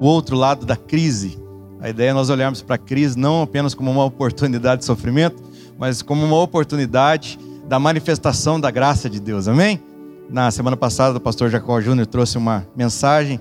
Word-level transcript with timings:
o 0.00 0.06
outro 0.06 0.34
lado 0.34 0.64
da 0.64 0.74
crise. 0.74 1.38
A 1.78 1.90
ideia 1.90 2.10
é 2.10 2.12
nós 2.14 2.30
olharmos 2.30 2.62
para 2.62 2.76
a 2.76 2.78
crise 2.78 3.18
não 3.18 3.42
apenas 3.42 3.74
como 3.74 3.90
uma 3.90 4.04
oportunidade 4.04 4.80
de 4.80 4.86
sofrimento, 4.86 5.42
mas 5.78 6.00
como 6.00 6.24
uma 6.24 6.40
oportunidade 6.40 7.38
da 7.68 7.78
manifestação 7.78 8.58
da 8.58 8.70
graça 8.70 9.08
de 9.10 9.20
Deus. 9.20 9.46
Amém? 9.46 9.80
Na 10.30 10.50
semana 10.50 10.76
passada, 10.76 11.18
o 11.18 11.20
pastor 11.20 11.50
Jacó 11.50 11.80
Júnior 11.80 12.06
trouxe 12.06 12.38
uma 12.38 12.66
mensagem 12.74 13.38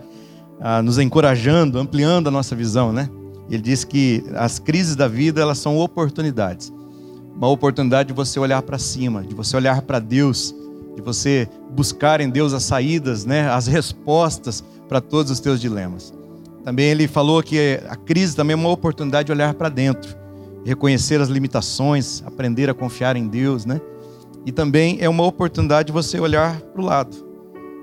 ah, 0.60 0.82
nos 0.82 1.00
encorajando, 1.00 1.80
ampliando 1.80 2.28
a 2.28 2.32
nossa 2.32 2.56
visão, 2.56 2.92
né? 2.92 3.10
Ele 3.50 3.62
disse 3.62 3.88
que 3.88 4.24
as 4.36 4.60
crises 4.60 4.96
da 4.96 5.08
vida, 5.08 5.42
elas 5.42 5.58
são 5.58 5.78
oportunidades. 5.78 6.74
Uma 7.36 7.48
oportunidade 7.48 8.08
de 8.08 8.14
você 8.14 8.40
olhar 8.40 8.62
para 8.62 8.78
cima, 8.78 9.24
de 9.24 9.34
você 9.34 9.56
olhar 9.56 9.82
para 9.82 10.00
Deus, 10.00 10.54
de 10.96 11.02
você 11.02 11.48
buscar 11.72 12.20
em 12.20 12.30
Deus 12.30 12.54
as 12.54 12.64
saídas, 12.64 13.26
né? 13.26 13.50
As 13.50 13.66
respostas 13.66 14.64
para 14.88 15.00
todos 15.00 15.32
os 15.32 15.40
teus 15.40 15.62
dilemas. 15.62 16.19
Também 16.70 16.86
ele 16.86 17.08
falou 17.08 17.42
que 17.42 17.80
a 17.90 17.96
crise 17.96 18.36
também 18.36 18.54
é 18.54 18.56
uma 18.56 18.70
oportunidade 18.70 19.26
de 19.26 19.32
olhar 19.32 19.56
para 19.56 19.70
dentro, 19.70 20.16
reconhecer 20.64 21.20
as 21.20 21.28
limitações, 21.28 22.22
aprender 22.28 22.70
a 22.70 22.76
confiar 22.76 23.16
em 23.16 23.28
Deus, 23.28 23.66
né? 23.66 23.82
E 24.46 24.52
também 24.52 25.00
é 25.02 25.10
uma 25.10 25.26
oportunidade 25.26 25.88
de 25.88 25.92
você 25.92 26.20
olhar 26.20 26.62
para 26.62 26.80
o 26.80 26.86
lado, 26.86 27.18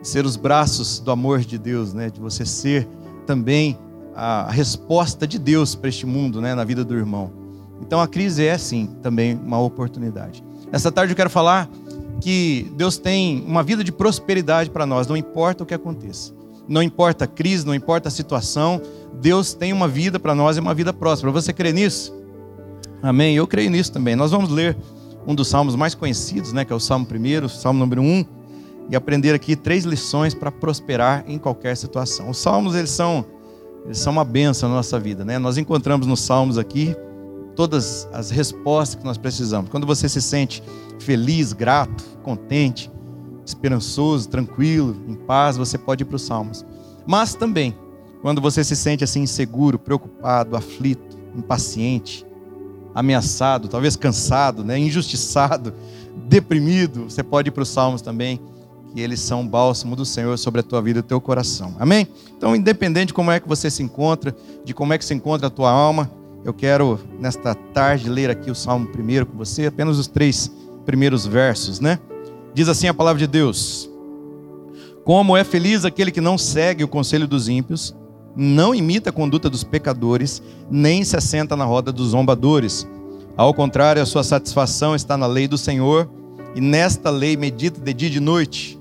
ser 0.05 0.25
os 0.25 0.37
braços 0.37 1.01
do 1.01 1.11
amor 1.11 1.41
de 1.41 1.59
Deus, 1.59 1.93
né? 1.93 2.11
De 2.11 2.21
você 2.21 2.47
ser 2.47 2.87
também 3.27 3.77
a 4.15 4.53
resposta 4.53 5.27
de 5.27 5.37
Deus 5.37 5.75
para 5.75 5.89
este 5.89 6.07
mundo, 6.07 6.41
né? 6.41 6.55
Na 6.55 6.63
vida 6.63 6.85
do 6.85 6.95
irmão. 6.95 7.33
Então 7.83 8.01
a 8.01 8.07
crise 8.07 8.47
é 8.47 8.57
sim 8.57 8.89
também 9.03 9.35
uma 9.35 9.59
oportunidade. 9.59 10.45
Essa 10.71 10.93
tarde 10.93 11.13
eu 11.13 11.17
quero 11.17 11.29
falar 11.29 11.69
que 12.21 12.71
Deus 12.77 12.99
tem 12.99 13.43
uma 13.49 13.65
vida 13.65 13.83
de 13.83 13.91
prosperidade 13.91 14.71
para 14.71 14.87
nós, 14.87 15.09
não 15.09 15.17
importa 15.17 15.65
o 15.65 15.67
que 15.67 15.75
aconteça. 15.75 16.36
Não 16.69 16.83
importa 16.83 17.25
a 17.25 17.29
crise, 17.29 17.67
não 17.67 17.75
importa 17.75 18.09
a 18.09 18.11
situação, 18.11 18.81
Deus 19.21 19.55
tem 19.55 19.73
uma 19.73 19.89
vida 19.89 20.19
para 20.19 20.35
nós 20.35 20.57
e 20.57 20.61
uma 20.61 20.75
vida 20.75 20.93
próspera. 20.93 21.33
Você 21.33 21.53
crê 21.53 21.73
nisso? 21.73 22.15
Amém? 23.03 23.37
Eu 23.37 23.47
creio 23.47 23.71
nisso 23.71 23.93
também. 23.93 24.17
Nós 24.17 24.31
vamos 24.31 24.51
ler 24.51 24.77
um 25.27 25.35
dos 25.35 25.49
salmos 25.49 25.75
mais 25.75 25.95
conhecidos, 25.95 26.53
né, 26.53 26.65
que 26.65 26.73
é 26.73 26.77
o 26.77 26.81
Salmo 26.81 27.07
1, 27.07 27.49
Salmo 27.49 27.79
número 27.79 28.03
1, 28.03 28.25
e 28.91 28.97
aprender 28.97 29.35
aqui 29.35 29.57
três 29.57 29.85
lições 29.85 30.35
para 30.35 30.53
prosperar 30.53 31.25
em 31.27 31.39
qualquer 31.39 31.77
situação. 31.77 32.31
Os 32.31 32.39
salmos, 32.39 32.75
eles 32.75 32.91
são, 32.91 33.25
eles 33.85 33.99
são 33.99 34.13
uma 34.13 34.25
benção 34.25 34.69
na 34.69 34.77
nossa 34.77 34.99
vida, 34.99 35.25
né? 35.25 35.39
Nós 35.39 35.59
encontramos 35.59 36.07
nos 36.07 36.21
salmos 36.21 36.57
aqui 36.57 36.95
todas 37.57 38.09
as 38.13 38.31
respostas 38.31 38.95
que 38.95 39.05
nós 39.05 39.19
precisamos. 39.19 39.71
Quando 39.71 39.87
você 39.87 40.09
se 40.09 40.23
sente 40.23 40.63
feliz, 41.01 41.53
grato, 41.53 42.05
contente, 42.23 42.91
esperançoso, 43.47 44.29
tranquilo, 44.29 44.97
em 45.07 45.15
paz, 45.15 45.57
você 45.57 45.79
pode 45.79 46.03
ir 46.03 46.07
para 46.07 46.17
os 46.17 46.23
salmos. 46.23 46.65
Mas 47.07 47.35
também, 47.35 47.75
quando 48.21 48.41
você 48.41 48.65
se 48.65 48.75
sente 48.75 49.05
assim 49.05 49.23
inseguro, 49.23 49.79
preocupado, 49.79 50.57
aflito, 50.57 51.17
impaciente, 51.35 52.27
ameaçado, 52.95 53.69
talvez 53.69 53.95
cansado, 53.95 54.65
né, 54.65 54.79
injustiçado, 54.79 55.73
deprimido, 56.29 57.05
você 57.05 57.23
pode 57.23 57.49
ir 57.49 57.53
para 57.53 57.63
os 57.63 57.69
salmos 57.69 58.03
também, 58.03 58.41
que 58.93 59.01
eles 59.01 59.21
são 59.21 59.43
o 59.43 59.45
bálsamo 59.45 59.95
do 59.95 60.05
Senhor 60.05 60.37
sobre 60.39 60.61
a 60.61 60.65
tua 60.65 60.83
vida 60.83 60.99
e 60.99 61.01
o 61.01 61.03
teu 61.03 61.21
coração. 61.21 61.77
Amém? 61.79 62.09
Então, 62.37 62.57
independente 62.57 63.09
de 63.09 63.15
como 63.15 63.31
é 63.31 63.39
que 63.39 63.47
você 63.47 63.71
se 63.71 63.83
encontra, 63.83 64.35
de 64.65 64.75
como 64.75 64.93
é 64.93 64.99
que 64.99 65.05
se 65.05 65.15
encontra 65.15 65.47
a 65.47 65.51
tua 65.51 65.71
alma, 65.71 66.11
eu 66.45 66.55
quero 66.55 66.99
nesta 67.21 67.55
tarde 67.55 68.09
ler 68.09 68.31
aqui 68.31 68.51
o 68.51 68.55
Salmo 68.55 68.87
primeiro 68.87 69.27
com 69.27 69.37
você, 69.37 69.67
apenas 69.67 69.99
os 69.99 70.07
três 70.07 70.51
primeiros 70.85 71.27
versos, 71.27 71.81
né? 71.81 71.99
Diz 72.57 72.71
assim 72.71 72.89
a 72.89 72.95
palavra 72.95 73.19
de 73.19 73.27
Deus: 73.27 73.87
Como 75.05 75.37
é 75.37 75.45
feliz 75.45 75.85
aquele 75.85 76.11
que 76.11 76.23
não 76.23 76.39
segue 76.39 76.83
o 76.83 76.89
conselho 76.89 77.29
dos 77.29 77.51
ímpios, 77.51 77.95
não 78.35 78.75
imita 78.75 79.11
a 79.11 79.13
conduta 79.13 79.51
dos 79.51 79.63
pecadores, 79.63 80.43
nem 80.71 81.05
se 81.05 81.15
assenta 81.19 81.55
na 81.55 81.67
roda 81.67 81.93
dos 81.93 82.09
zombadores. 82.09 82.89
Ao 83.37 83.53
contrário, 83.53 84.01
a 84.01 84.07
sua 84.07 84.25
satisfação 84.25 84.95
está 84.95 85.19
na 85.19 85.27
lei 85.27 85.47
do 85.47 85.59
Senhor, 85.59 86.09
e 86.55 86.61
nesta 86.63 87.11
lei 87.11 87.37
medita 87.37 87.79
de 87.79 87.93
dia 87.93 88.09
e 88.09 88.13
de 88.13 88.21
noite. 88.21 88.81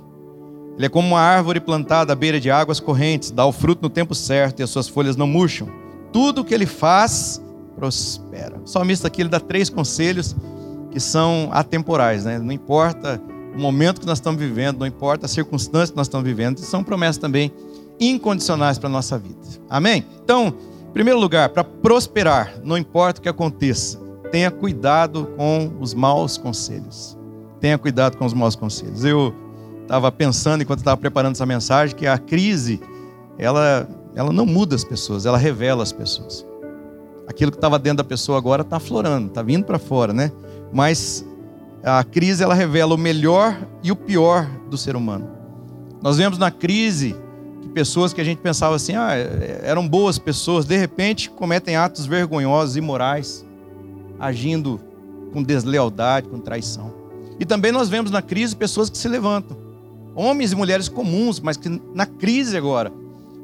Ele 0.77 0.85
é 0.85 0.89
como 0.89 1.09
uma 1.09 1.19
árvore 1.19 1.59
plantada 1.59 2.13
à 2.13 2.15
beira 2.15 2.39
de 2.39 2.49
águas 2.49 2.79
correntes, 2.79 3.29
dá 3.29 3.45
o 3.45 3.51
fruto 3.51 3.81
no 3.81 3.89
tempo 3.89 4.15
certo 4.15 4.61
e 4.61 4.63
as 4.63 4.69
suas 4.69 4.87
folhas 4.87 5.17
não 5.17 5.27
murcham. 5.27 5.67
Tudo 6.13 6.39
o 6.39 6.45
que 6.45 6.53
ele 6.53 6.65
faz 6.65 7.41
prospera. 7.75 8.57
O 8.63 8.67
salmista 8.67 9.07
aqui 9.07 9.21
ele 9.21 9.27
dá 9.27 9.41
três 9.41 9.69
conselhos 9.69 10.33
que 10.91 10.99
são 11.01 11.49
atemporais, 11.51 12.23
né? 12.23 12.39
Não 12.39 12.53
importa 12.53 13.21
o 13.55 13.59
momento 13.59 14.01
que 14.01 14.05
nós 14.07 14.17
estamos 14.17 14.39
vivendo, 14.39 14.79
não 14.79 14.85
importa 14.85 15.25
a 15.25 15.29
circunstância 15.29 15.93
que 15.93 15.97
nós 15.97 16.07
estamos 16.07 16.27
vivendo, 16.27 16.59
são 16.59 16.83
promessas 16.83 17.17
também 17.17 17.51
incondicionais 17.99 18.77
para 18.77 18.89
a 18.89 18.91
nossa 18.91 19.17
vida. 19.17 19.39
Amém? 19.69 20.05
Então, 20.23 20.53
em 20.89 20.93
primeiro 20.93 21.19
lugar, 21.19 21.49
para 21.49 21.63
prosperar, 21.63 22.59
não 22.63 22.77
importa 22.77 23.19
o 23.19 23.23
que 23.23 23.29
aconteça, 23.29 23.99
tenha 24.31 24.51
cuidado 24.51 25.27
com 25.37 25.71
os 25.79 25.93
maus 25.93 26.37
conselhos. 26.37 27.17
Tenha 27.61 27.77
cuidado 27.77 28.17
com 28.17 28.25
os 28.25 28.33
maus 28.33 28.55
conselhos. 28.55 29.05
Eu 29.05 29.33
estava 29.81 30.11
pensando, 30.11 30.61
enquanto 30.61 30.79
estava 30.79 30.97
preparando 30.97 31.35
essa 31.35 31.45
mensagem, 31.45 31.95
que 31.95 32.05
a 32.05 32.17
crise, 32.17 32.81
ela, 33.37 33.87
ela 34.13 34.33
não 34.33 34.45
muda 34.45 34.75
as 34.75 34.83
pessoas, 34.83 35.25
ela 35.25 35.37
revela 35.37 35.81
as 35.81 35.93
pessoas. 35.93 36.45
Aquilo 37.27 37.51
que 37.51 37.57
estava 37.57 37.79
dentro 37.79 37.97
da 37.97 38.03
pessoa 38.03 38.37
agora 38.37 38.61
está 38.61 38.77
aflorando, 38.77 39.27
está 39.27 39.41
vindo 39.41 39.63
para 39.63 39.79
fora, 39.79 40.11
né? 40.11 40.31
Mas 40.73 41.25
a 41.85 42.03
crise 42.03 42.43
ela 42.43 42.55
revela 42.55 42.95
o 42.95 42.97
melhor 42.97 43.55
e 43.83 43.91
o 43.91 43.95
pior 43.95 44.49
do 44.71 44.75
ser 44.75 44.95
humano. 44.95 45.29
Nós 46.01 46.17
vemos 46.17 46.39
na 46.39 46.49
crise 46.49 47.15
que 47.61 47.69
pessoas 47.69 48.11
que 48.11 48.19
a 48.19 48.23
gente 48.23 48.39
pensava 48.39 48.75
assim, 48.75 48.95
ah, 48.95 49.11
eram 49.61 49.87
boas 49.87 50.17
pessoas, 50.17 50.65
de 50.65 50.75
repente 50.75 51.29
cometem 51.29 51.75
atos 51.75 52.07
vergonhosos, 52.07 52.75
imorais, 52.75 53.45
agindo 54.19 54.81
com 55.31 55.43
deslealdade, 55.43 56.27
com 56.27 56.39
traição. 56.39 56.91
E 57.39 57.45
também 57.45 57.71
nós 57.71 57.87
vemos 57.87 58.09
na 58.09 58.21
crise 58.21 58.55
pessoas 58.55 58.89
que 58.89 58.97
se 58.97 59.07
levantam, 59.07 59.55
homens 60.15 60.53
e 60.53 60.55
mulheres 60.55 60.89
comuns, 60.89 61.39
mas 61.39 61.55
que 61.55 61.69
na 61.93 62.07
crise 62.07 62.57
agora 62.57 62.91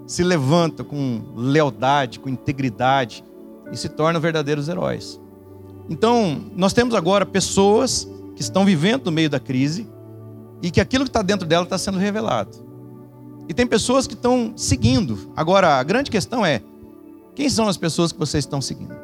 se 0.07 0.23
levantam 0.23 0.83
com 0.83 1.21
lealdade, 1.35 2.19
com 2.19 2.27
integridade 2.27 3.23
e 3.71 3.77
se 3.77 3.87
tornam 3.87 4.19
verdadeiros 4.19 4.67
heróis. 4.67 5.21
Então, 5.87 6.41
nós 6.55 6.73
temos 6.73 6.95
agora 6.95 7.25
pessoas 7.25 8.07
que 8.41 8.49
estão 8.49 8.65
vivendo 8.65 9.05
no 9.05 9.11
meio 9.11 9.29
da 9.29 9.39
crise 9.39 9.87
e 10.61 10.71
que 10.71 10.81
aquilo 10.81 11.03
que 11.03 11.09
está 11.09 11.21
dentro 11.21 11.47
dela 11.47 11.63
está 11.63 11.77
sendo 11.77 11.99
revelado. 11.99 12.57
E 13.47 13.53
tem 13.53 13.67
pessoas 13.67 14.07
que 14.07 14.13
estão 14.13 14.53
seguindo. 14.55 15.31
Agora, 15.35 15.79
a 15.79 15.83
grande 15.83 16.09
questão 16.09 16.45
é: 16.45 16.61
quem 17.35 17.49
são 17.49 17.67
as 17.67 17.77
pessoas 17.77 18.11
que 18.11 18.17
vocês 18.17 18.43
estão 18.43 18.61
seguindo? 18.61 18.95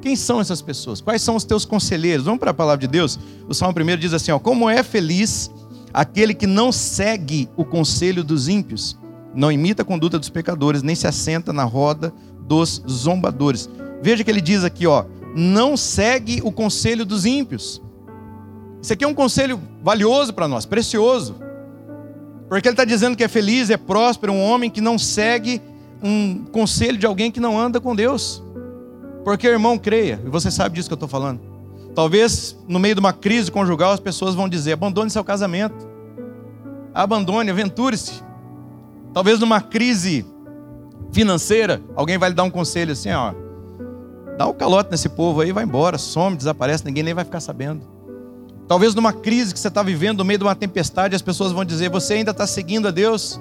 Quem 0.00 0.14
são 0.14 0.40
essas 0.40 0.60
pessoas? 0.60 1.00
Quais 1.00 1.22
são 1.22 1.34
os 1.34 1.44
teus 1.44 1.64
conselheiros? 1.64 2.26
Vamos 2.26 2.38
para 2.38 2.50
a 2.50 2.54
palavra 2.54 2.80
de 2.80 2.86
Deus? 2.86 3.18
O 3.48 3.54
Salmo 3.54 3.74
1 3.78 3.96
diz 3.96 4.12
assim: 4.12 4.30
ó, 4.30 4.38
Como 4.38 4.68
é 4.68 4.82
feliz 4.82 5.50
aquele 5.92 6.34
que 6.34 6.46
não 6.46 6.70
segue 6.70 7.48
o 7.56 7.64
conselho 7.64 8.22
dos 8.22 8.48
ímpios, 8.48 8.98
não 9.34 9.50
imita 9.50 9.82
a 9.82 9.84
conduta 9.84 10.18
dos 10.18 10.28
pecadores, 10.28 10.82
nem 10.82 10.94
se 10.94 11.06
assenta 11.06 11.52
na 11.52 11.64
roda 11.64 12.12
dos 12.40 12.82
zombadores. 12.88 13.68
Veja 14.02 14.22
que 14.22 14.30
ele 14.30 14.40
diz 14.40 14.62
aqui, 14.64 14.86
ó, 14.86 15.04
não 15.34 15.76
segue 15.76 16.40
o 16.44 16.52
conselho 16.52 17.04
dos 17.04 17.24
ímpios. 17.24 17.80
Isso 18.84 18.92
aqui 18.92 19.02
é 19.02 19.08
um 19.08 19.14
conselho 19.14 19.58
valioso 19.82 20.34
para 20.34 20.46
nós, 20.46 20.66
precioso. 20.66 21.36
Porque 22.50 22.68
ele 22.68 22.74
está 22.74 22.84
dizendo 22.84 23.16
que 23.16 23.24
é 23.24 23.28
feliz, 23.28 23.70
é 23.70 23.78
próspero, 23.78 24.30
um 24.30 24.42
homem 24.42 24.68
que 24.68 24.82
não 24.82 24.98
segue 24.98 25.62
um 26.02 26.44
conselho 26.52 26.98
de 26.98 27.06
alguém 27.06 27.30
que 27.30 27.40
não 27.40 27.58
anda 27.58 27.80
com 27.80 27.96
Deus. 27.96 28.42
Porque, 29.24 29.46
irmão, 29.46 29.78
creia, 29.78 30.20
e 30.22 30.28
você 30.28 30.50
sabe 30.50 30.74
disso 30.74 30.86
que 30.86 30.92
eu 30.92 30.96
estou 30.96 31.08
falando. 31.08 31.40
Talvez 31.94 32.54
no 32.68 32.78
meio 32.78 32.94
de 32.94 33.00
uma 33.00 33.14
crise 33.14 33.50
conjugal 33.50 33.90
as 33.90 34.00
pessoas 34.00 34.34
vão 34.34 34.50
dizer: 34.50 34.72
abandone 34.72 35.08
seu 35.08 35.24
casamento, 35.24 35.88
abandone, 36.92 37.48
aventure-se. 37.48 38.22
Talvez 39.14 39.40
numa 39.40 39.62
crise 39.62 40.26
financeira, 41.10 41.80
alguém 41.96 42.18
vai 42.18 42.28
lhe 42.28 42.34
dar 42.34 42.44
um 42.44 42.50
conselho 42.50 42.92
assim: 42.92 43.10
ó, 43.12 43.32
dá 44.36 44.46
o 44.46 44.50
um 44.50 44.54
calote 44.54 44.90
nesse 44.90 45.08
povo 45.08 45.40
aí, 45.40 45.52
vai 45.52 45.64
embora, 45.64 45.96
some, 45.96 46.36
desaparece, 46.36 46.84
ninguém 46.84 47.02
nem 47.02 47.14
vai 47.14 47.24
ficar 47.24 47.40
sabendo. 47.40 47.93
Talvez 48.66 48.94
numa 48.94 49.12
crise 49.12 49.52
que 49.52 49.60
você 49.60 49.68
está 49.68 49.82
vivendo, 49.82 50.18
no 50.18 50.24
meio 50.24 50.38
de 50.38 50.44
uma 50.44 50.54
tempestade, 50.54 51.14
as 51.14 51.22
pessoas 51.22 51.52
vão 51.52 51.64
dizer: 51.64 51.90
Você 51.90 52.14
ainda 52.14 52.30
está 52.30 52.46
seguindo 52.46 52.88
a 52.88 52.90
Deus? 52.90 53.40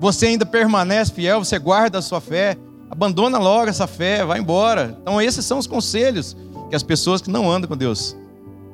Você 0.00 0.26
ainda 0.26 0.44
permanece 0.44 1.12
fiel? 1.12 1.44
Você 1.44 1.58
guarda 1.58 1.98
a 1.98 2.02
sua 2.02 2.20
fé? 2.20 2.56
Abandona 2.90 3.38
logo 3.38 3.68
essa 3.68 3.86
fé, 3.86 4.24
vai 4.24 4.38
embora. 4.38 4.96
Então, 5.00 5.20
esses 5.20 5.44
são 5.44 5.58
os 5.58 5.66
conselhos 5.66 6.36
que 6.68 6.76
as 6.76 6.82
pessoas 6.82 7.20
que 7.20 7.30
não 7.30 7.50
andam 7.50 7.68
com 7.68 7.76
Deus 7.76 8.16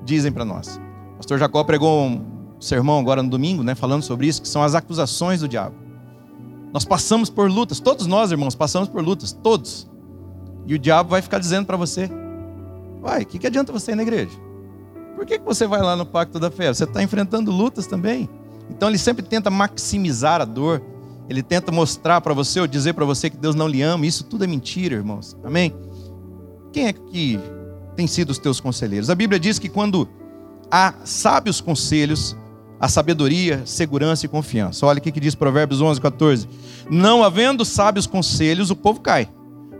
dizem 0.04 0.32
para 0.32 0.44
nós. 0.44 0.80
O 1.14 1.16
pastor 1.18 1.38
Jacó 1.38 1.62
pregou 1.64 2.06
um 2.06 2.24
sermão 2.60 2.98
agora 2.98 3.22
no 3.22 3.30
domingo, 3.30 3.62
né, 3.62 3.74
falando 3.74 4.02
sobre 4.02 4.26
isso, 4.26 4.42
que 4.42 4.48
são 4.48 4.62
as 4.62 4.74
acusações 4.74 5.40
do 5.40 5.48
diabo. 5.48 5.76
Nós 6.72 6.84
passamos 6.84 7.28
por 7.28 7.50
lutas, 7.50 7.80
todos 7.80 8.06
nós, 8.06 8.32
irmãos, 8.32 8.54
passamos 8.54 8.88
por 8.88 9.02
lutas, 9.02 9.32
todos. 9.32 9.88
E 10.66 10.74
o 10.74 10.78
diabo 10.78 11.10
vai 11.10 11.22
ficar 11.22 11.38
dizendo 11.38 11.66
para 11.66 11.76
você: 11.76 12.10
Vai, 13.00 13.22
o 13.22 13.26
que, 13.26 13.38
que 13.38 13.46
adianta 13.46 13.72
você 13.72 13.92
ir 13.92 13.94
na 13.94 14.02
igreja? 14.02 14.41
Por 15.22 15.26
que, 15.26 15.38
que 15.38 15.44
você 15.44 15.68
vai 15.68 15.80
lá 15.80 15.94
no 15.94 16.04
pacto 16.04 16.40
da 16.40 16.50
fé? 16.50 16.74
Você 16.74 16.82
está 16.82 17.00
enfrentando 17.00 17.52
lutas 17.52 17.86
também. 17.86 18.28
Então 18.68 18.88
ele 18.88 18.98
sempre 18.98 19.24
tenta 19.24 19.50
maximizar 19.50 20.40
a 20.40 20.44
dor, 20.44 20.82
ele 21.28 21.44
tenta 21.44 21.70
mostrar 21.70 22.20
para 22.20 22.34
você 22.34 22.58
ou 22.58 22.66
dizer 22.66 22.92
para 22.92 23.04
você 23.04 23.30
que 23.30 23.36
Deus 23.36 23.54
não 23.54 23.68
lhe 23.68 23.82
ama. 23.82 24.04
Isso 24.04 24.24
tudo 24.24 24.42
é 24.42 24.48
mentira, 24.48 24.96
irmãos. 24.96 25.36
Amém? 25.44 25.72
Quem 26.72 26.88
é 26.88 26.92
que 26.92 27.38
tem 27.94 28.08
sido 28.08 28.30
os 28.30 28.38
teus 28.38 28.58
conselheiros? 28.58 29.10
A 29.10 29.14
Bíblia 29.14 29.38
diz 29.38 29.60
que 29.60 29.68
quando 29.68 30.08
há 30.68 30.92
sábios 31.04 31.60
conselhos, 31.60 32.36
a 32.80 32.88
sabedoria, 32.88 33.62
segurança 33.64 34.26
e 34.26 34.28
confiança. 34.28 34.84
Olha 34.86 34.98
o 34.98 35.00
que 35.00 35.20
diz 35.20 35.36
Provérbios 35.36 35.80
11, 35.80 36.00
14. 36.00 36.48
Não 36.90 37.22
havendo 37.22 37.64
sábios 37.64 38.08
conselhos, 38.08 38.70
o 38.70 38.74
povo 38.74 39.00
cai, 39.00 39.28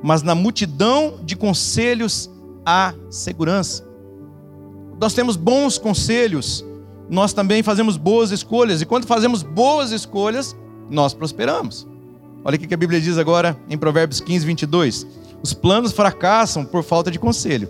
mas 0.05 0.23
na 0.23 0.37
multidão 0.37 1.19
de 1.25 1.35
conselhos 1.35 2.31
há 2.65 2.95
segurança. 3.11 3.91
Nós 5.03 5.15
temos 5.15 5.35
bons 5.35 5.79
conselhos, 5.79 6.65
nós 7.11 7.33
também 7.33 7.61
fazemos 7.61 7.97
boas 7.97 8.31
escolhas, 8.31 8.81
e 8.81 8.87
quando 8.87 9.05
fazemos 9.05 9.43
boas 9.43 9.91
escolhas, 9.91 10.55
nós 10.89 11.13
prosperamos. 11.13 11.89
Olha 12.45 12.55
o 12.55 12.59
que 12.61 12.73
a 12.73 12.77
Bíblia 12.77 13.01
diz 13.01 13.19
agora 13.19 13.59
em 13.69 13.77
Provérbios 13.77 14.21
15, 14.21 14.47
22. 14.47 15.05
Os 15.43 15.53
planos 15.53 15.91
fracassam 15.91 16.65
por 16.65 16.85
falta 16.85 17.11
de 17.11 17.19
conselho 17.19 17.69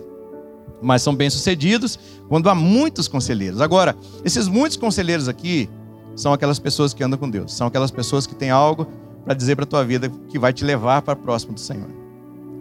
mas 0.79 1.01
são 1.01 1.15
bem-sucedidos 1.15 1.97
quando 2.27 2.49
há 2.49 2.55
muitos 2.55 3.07
conselheiros. 3.07 3.61
Agora, 3.61 3.95
esses 4.25 4.49
muitos 4.49 4.77
conselheiros 4.77 5.29
aqui 5.29 5.69
são 6.13 6.33
aquelas 6.33 6.59
pessoas 6.59 6.93
que 6.93 7.01
andam 7.01 7.17
com 7.17 7.29
Deus, 7.29 7.53
são 7.53 7.67
aquelas 7.67 7.89
pessoas 7.89 8.27
que 8.27 8.35
têm 8.35 8.49
algo 8.49 8.85
para 9.23 9.33
dizer 9.33 9.55
para 9.55 9.63
a 9.63 9.67
tua 9.67 9.85
vida 9.85 10.11
que 10.27 10.37
vai 10.37 10.51
te 10.51 10.65
levar 10.65 11.01
para 11.01 11.15
próximo 11.15 11.53
do 11.53 11.59
Senhor. 11.59 11.89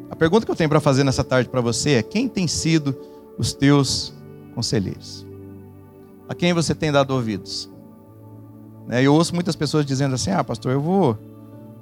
A 0.09 0.15
pergunta 0.15 0.47
que 0.47 0.53
eu 0.53 0.57
tenho 0.57 0.71
para 0.71 0.79
fazer 0.81 1.03
nessa 1.03 1.25
tarde 1.25 1.49
para 1.49 1.61
você 1.61 1.95
é: 1.95 2.03
quem 2.03 2.29
tem 2.29 2.47
sido 2.47 2.97
os 3.37 3.53
teus 3.53 4.15
conselheiros? 4.53 5.27
A 6.29 6.35
quem 6.35 6.53
você 6.53 6.75
tem 6.75 6.93
dado 6.93 7.13
ouvidos? 7.13 7.71
Né, 8.87 9.03
eu 9.03 9.15
ouço 9.15 9.35
muitas 9.35 9.57
pessoas 9.57 9.85
dizendo 9.85 10.15
assim: 10.15 10.31
ah, 10.31 10.45
pastor, 10.45 10.73
eu 10.73 10.81
vou, 10.81 11.19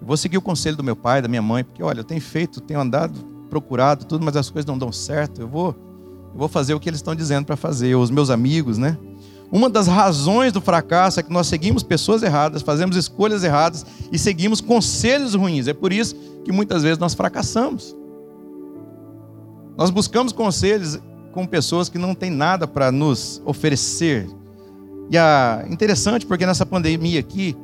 eu 0.01 0.07
vou 0.07 0.17
seguir 0.17 0.39
o 0.39 0.43
conselho 0.43 0.77
do 0.77 0.85
meu 0.85 0.97
pai, 0.97 1.23
da 1.23 1.29
minha 1.29 1.43
mãe, 1.43 1.65
porque 1.65 1.83
olha, 1.83 2.01
eu 2.01 2.05
tenho 2.05 2.21
feito, 2.21 2.61
tenho 2.61 2.81
andado, 2.81 3.19
procurado 3.49 4.05
tudo, 4.05 4.25
mas 4.25 4.37
as 4.37 4.51
coisas 4.51 4.67
não 4.67 4.79
dão 4.79 4.93
certo. 4.93 5.41
Eu 5.41 5.49
vou 5.49 5.77
eu 6.33 6.39
vou 6.39 6.49
fazer 6.49 6.75
o 6.75 6.81
que 6.81 6.89
eles 6.89 6.99
estão 6.99 7.15
dizendo 7.15 7.45
para 7.45 7.57
fazer, 7.57 7.95
os 7.97 8.11
meus 8.11 8.31
amigos, 8.31 8.79
né? 8.79 8.97
Uma 9.51 9.69
das 9.69 9.89
razões 9.89 10.53
do 10.53 10.61
fracasso 10.61 11.19
é 11.19 11.23
que 11.25 11.33
nós 11.33 11.49
seguimos 11.49 11.83
pessoas 11.83 12.23
erradas, 12.23 12.63
fazemos 12.63 12.97
escolhas 12.97 13.43
erradas 13.43 13.85
e 14.13 14.19
seguimos 14.19 14.61
conselhos 14.61 15.35
ruins. 15.35 15.67
É 15.67 15.75
por 15.75 15.93
isso 15.93 16.15
que 16.45 16.53
muitas 16.53 16.85
vezes 16.85 16.99
nós 16.99 17.15
fracassamos. 17.15 17.97
Nós 19.77 19.91
buscamos 19.91 20.33
conselhos 20.33 21.01
com 21.33 21.47
pessoas 21.47 21.89
que 21.89 21.99
não 21.99 22.15
têm 22.15 22.31
nada 22.31 22.67
para 22.67 22.91
nos 22.91 23.41
oferecer. 23.45 24.29
E 25.11 25.17
é 25.17 25.67
interessante 25.69 26.27
porque 26.27 26.47
nessa 26.47 26.65
pandemia 26.65 27.21
aqui, 27.21 27.57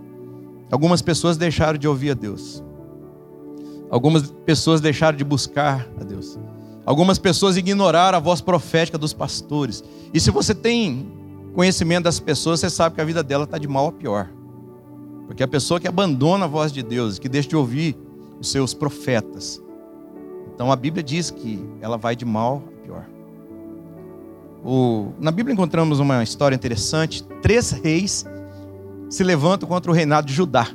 algumas 0.70 1.02
pessoas 1.02 1.36
deixaram 1.36 1.78
de 1.78 1.86
ouvir 1.86 2.10
a 2.10 2.14
Deus. 2.14 2.62
Algumas 3.90 4.30
pessoas 4.44 4.80
deixaram 4.80 5.16
de 5.16 5.24
buscar 5.24 5.86
a 6.00 6.04
Deus. 6.04 6.38
Algumas 6.84 7.18
pessoas 7.18 7.56
ignoraram 7.56 8.18
a 8.18 8.20
voz 8.20 8.40
profética 8.40 8.98
dos 8.98 9.12
pastores. 9.12 9.82
E 10.12 10.20
se 10.20 10.30
você 10.30 10.54
tem 10.54 11.10
conhecimento 11.54 12.04
das 12.04 12.20
pessoas, 12.20 12.60
você 12.60 12.70
sabe 12.70 12.94
que 12.94 13.00
a 13.00 13.04
vida 13.04 13.22
dela 13.22 13.44
está 13.44 13.58
de 13.58 13.66
mal 13.66 13.88
a 13.88 13.92
pior. 13.92 14.28
Porque 15.26 15.42
a 15.42 15.48
pessoa 15.48 15.80
que 15.80 15.88
abandona 15.88 16.44
a 16.44 16.48
voz 16.48 16.72
de 16.72 16.82
Deus, 16.82 17.18
que 17.18 17.28
deixa 17.28 17.48
de 17.48 17.56
ouvir 17.56 17.96
os 18.40 18.50
seus 18.50 18.74
profetas, 18.74 19.60
então 20.54 20.72
a 20.72 20.76
Bíblia 20.76 21.02
diz 21.02 21.30
que 21.30 21.62
ela 21.80 21.98
vai 21.98 22.16
de 22.16 22.24
mal. 22.24 22.62
O, 24.66 25.12
na 25.20 25.30
Bíblia 25.30 25.54
encontramos 25.54 26.00
uma 26.00 26.24
história 26.24 26.56
interessante: 26.56 27.22
três 27.40 27.70
reis 27.70 28.26
se 29.08 29.22
levantam 29.22 29.68
contra 29.68 29.88
o 29.88 29.94
reinado 29.94 30.26
de 30.26 30.34
Judá. 30.34 30.68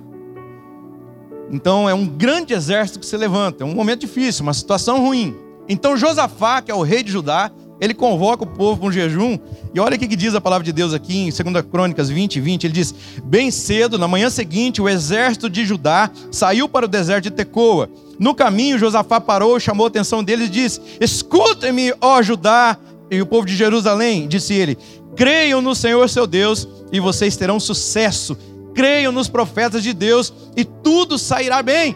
Então 1.51 1.89
é 1.89 1.93
um 1.93 2.07
grande 2.07 2.53
exército 2.53 3.01
que 3.01 3.05
se 3.05 3.17
levanta, 3.17 3.65
é 3.65 3.67
um 3.67 3.75
momento 3.75 4.01
difícil, 4.01 4.43
uma 4.43 4.53
situação 4.53 5.01
ruim. 5.01 5.35
Então 5.67 5.97
Josafá, 5.97 6.61
que 6.61 6.71
é 6.71 6.73
o 6.73 6.81
rei 6.81 7.03
de 7.03 7.11
Judá, 7.11 7.51
ele 7.81 7.93
convoca 7.93 8.43
o 8.43 8.47
povo 8.47 8.79
para 8.79 8.89
um 8.89 8.91
jejum. 8.93 9.37
E 9.73 9.79
olha 9.79 9.97
o 9.97 9.99
que 9.99 10.15
diz 10.15 10.33
a 10.35 10.39
palavra 10.39 10.63
de 10.63 10.71
Deus 10.71 10.93
aqui 10.93 11.17
em 11.17 11.29
2 11.29 11.65
Crônicas 11.69 12.09
20, 12.09 12.39
20. 12.39 12.63
Ele 12.63 12.73
diz: 12.73 12.95
Bem 13.25 13.51
cedo, 13.51 13.99
na 13.99 14.07
manhã 14.07 14.29
seguinte, 14.29 14.81
o 14.81 14.87
exército 14.87 15.49
de 15.49 15.65
Judá 15.65 16.09
saiu 16.31 16.69
para 16.69 16.85
o 16.85 16.89
deserto 16.89 17.23
de 17.23 17.31
Tecoa. 17.31 17.89
No 18.17 18.35
caminho, 18.35 18.77
Josafá 18.77 19.19
parou, 19.19 19.59
chamou 19.59 19.85
a 19.85 19.89
atenção 19.89 20.23
deles 20.23 20.47
e 20.47 20.51
disse: 20.51 20.79
Escutem-me, 21.01 21.93
ó 21.99 22.21
Judá 22.21 22.77
e 23.11 23.21
o 23.21 23.25
povo 23.25 23.45
de 23.45 23.55
Jerusalém. 23.55 24.27
Disse 24.27 24.53
ele: 24.53 24.77
Creiam 25.15 25.61
no 25.61 25.75
Senhor 25.75 26.09
seu 26.09 26.25
Deus 26.25 26.67
e 26.91 26.99
vocês 26.99 27.35
terão 27.35 27.59
sucesso. 27.59 28.37
Creiam 28.73 29.11
nos 29.11 29.27
profetas 29.27 29.83
de 29.83 29.93
Deus 29.93 30.33
e 30.55 30.63
tudo 30.63 31.19
sairá 31.19 31.61
bem. 31.61 31.95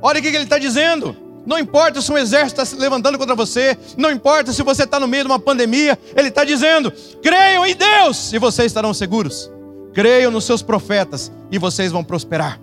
Olha 0.00 0.20
o 0.20 0.22
que 0.22 0.28
ele 0.28 0.44
está 0.44 0.58
dizendo. 0.58 1.16
Não 1.44 1.58
importa 1.58 2.00
se 2.00 2.10
um 2.10 2.16
exército 2.16 2.62
está 2.62 2.64
se 2.64 2.76
levantando 2.76 3.18
contra 3.18 3.34
você, 3.34 3.76
não 3.98 4.10
importa 4.10 4.50
se 4.50 4.62
você 4.62 4.84
está 4.84 4.98
no 4.98 5.06
meio 5.06 5.24
de 5.24 5.30
uma 5.30 5.38
pandemia, 5.38 5.98
ele 6.16 6.28
está 6.28 6.44
dizendo: 6.44 6.92
creiam 7.20 7.66
em 7.66 7.74
Deus 7.74 8.32
e 8.32 8.38
vocês 8.38 8.66
estarão 8.66 8.94
seguros. 8.94 9.50
Creiam 9.92 10.30
nos 10.30 10.44
seus 10.44 10.62
profetas 10.62 11.30
e 11.50 11.58
vocês 11.58 11.92
vão 11.92 12.02
prosperar. 12.02 12.60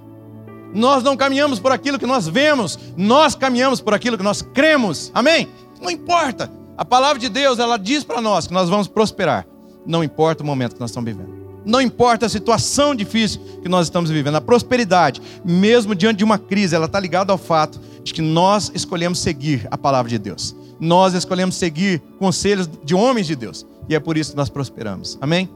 Nós 0.74 1.04
não 1.04 1.18
caminhamos 1.18 1.60
por 1.60 1.72
aquilo 1.72 2.00
que 2.00 2.06
nós 2.06 2.28
vemos, 2.28 2.80
nós 2.96 3.36
caminhamos 3.36 3.82
por 3.82 3.94
aquilo 3.94 4.18
que 4.18 4.24
nós 4.24 4.42
cremos. 4.42 5.12
Amém? 5.14 5.50
Não 5.82 5.92
importa. 5.92 6.61
A 6.82 6.86
palavra 6.86 7.20
de 7.20 7.30
Deus, 7.30 7.60
ela 7.60 7.78
diz 7.78 8.04
para 8.04 8.20
nós 8.20 8.48
que 8.48 8.54
nós 8.56 8.68
vamos 8.68 8.88
prosperar. 8.88 9.46
Não 9.86 10.04
importa 10.04 10.42
o 10.42 10.46
momento 10.48 10.74
que 10.74 10.80
nós 10.80 10.90
estamos 10.90 11.14
vivendo. 11.14 11.30
Não 11.64 11.80
importa 11.80 12.26
a 12.26 12.30
situação 12.30 12.96
difícil 12.96 13.40
que 13.62 13.70
nós 13.70 13.86
estamos 13.86 14.10
vivendo, 14.10 14.34
a 14.34 14.42
prosperidade, 14.42 15.22
mesmo 15.46 15.94
diante 15.94 16.18
de 16.18 16.24
uma 16.24 16.40
crise, 16.40 16.76
ela 16.76 16.88
está 16.88 17.00
ligada 17.00 17.32
ao 17.32 17.38
fato 17.38 17.80
de 18.04 18.12
que 18.12 18.22
nós 18.24 18.72
escolhemos 18.74 19.20
seguir 19.20 19.68
a 19.70 19.78
palavra 19.78 20.10
de 20.10 20.18
Deus. 20.18 20.56
Nós 20.80 21.14
escolhemos 21.14 21.54
seguir 21.54 22.02
conselhos 22.18 22.68
de 22.84 22.96
homens 22.96 23.28
de 23.28 23.36
Deus. 23.36 23.64
E 23.88 23.94
é 23.94 24.00
por 24.00 24.18
isso 24.18 24.32
que 24.32 24.38
nós 24.38 24.50
prosperamos. 24.50 25.20
Amém? 25.22 25.48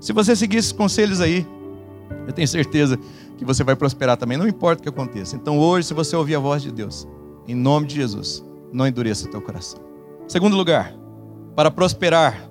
Se 0.00 0.12
você 0.12 0.34
seguir 0.34 0.56
esses 0.56 0.72
conselhos 0.72 1.20
aí, 1.20 1.46
eu 2.26 2.32
tenho 2.32 2.48
certeza 2.48 2.98
que 3.38 3.44
você 3.44 3.62
vai 3.62 3.76
prosperar 3.76 4.16
também, 4.16 4.36
não 4.36 4.48
importa 4.48 4.80
o 4.80 4.82
que 4.82 4.88
aconteça. 4.88 5.36
Então 5.36 5.60
hoje, 5.60 5.86
se 5.86 5.94
você 5.94 6.16
ouvir 6.16 6.34
a 6.34 6.40
voz 6.40 6.60
de 6.60 6.72
Deus, 6.72 7.06
em 7.46 7.54
nome 7.54 7.86
de 7.86 7.94
Jesus, 7.94 8.44
não 8.72 8.84
endureça 8.84 9.28
o 9.28 9.30
teu 9.30 9.40
coração. 9.40 9.91
Segundo 10.32 10.56
lugar, 10.56 10.94
para 11.54 11.70
prosperar, 11.70 12.48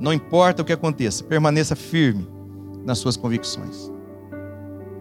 não 0.00 0.12
importa 0.12 0.62
o 0.62 0.64
que 0.64 0.72
aconteça, 0.72 1.22
permaneça 1.22 1.76
firme 1.76 2.26
nas 2.84 2.98
suas 2.98 3.16
convicções. 3.16 3.88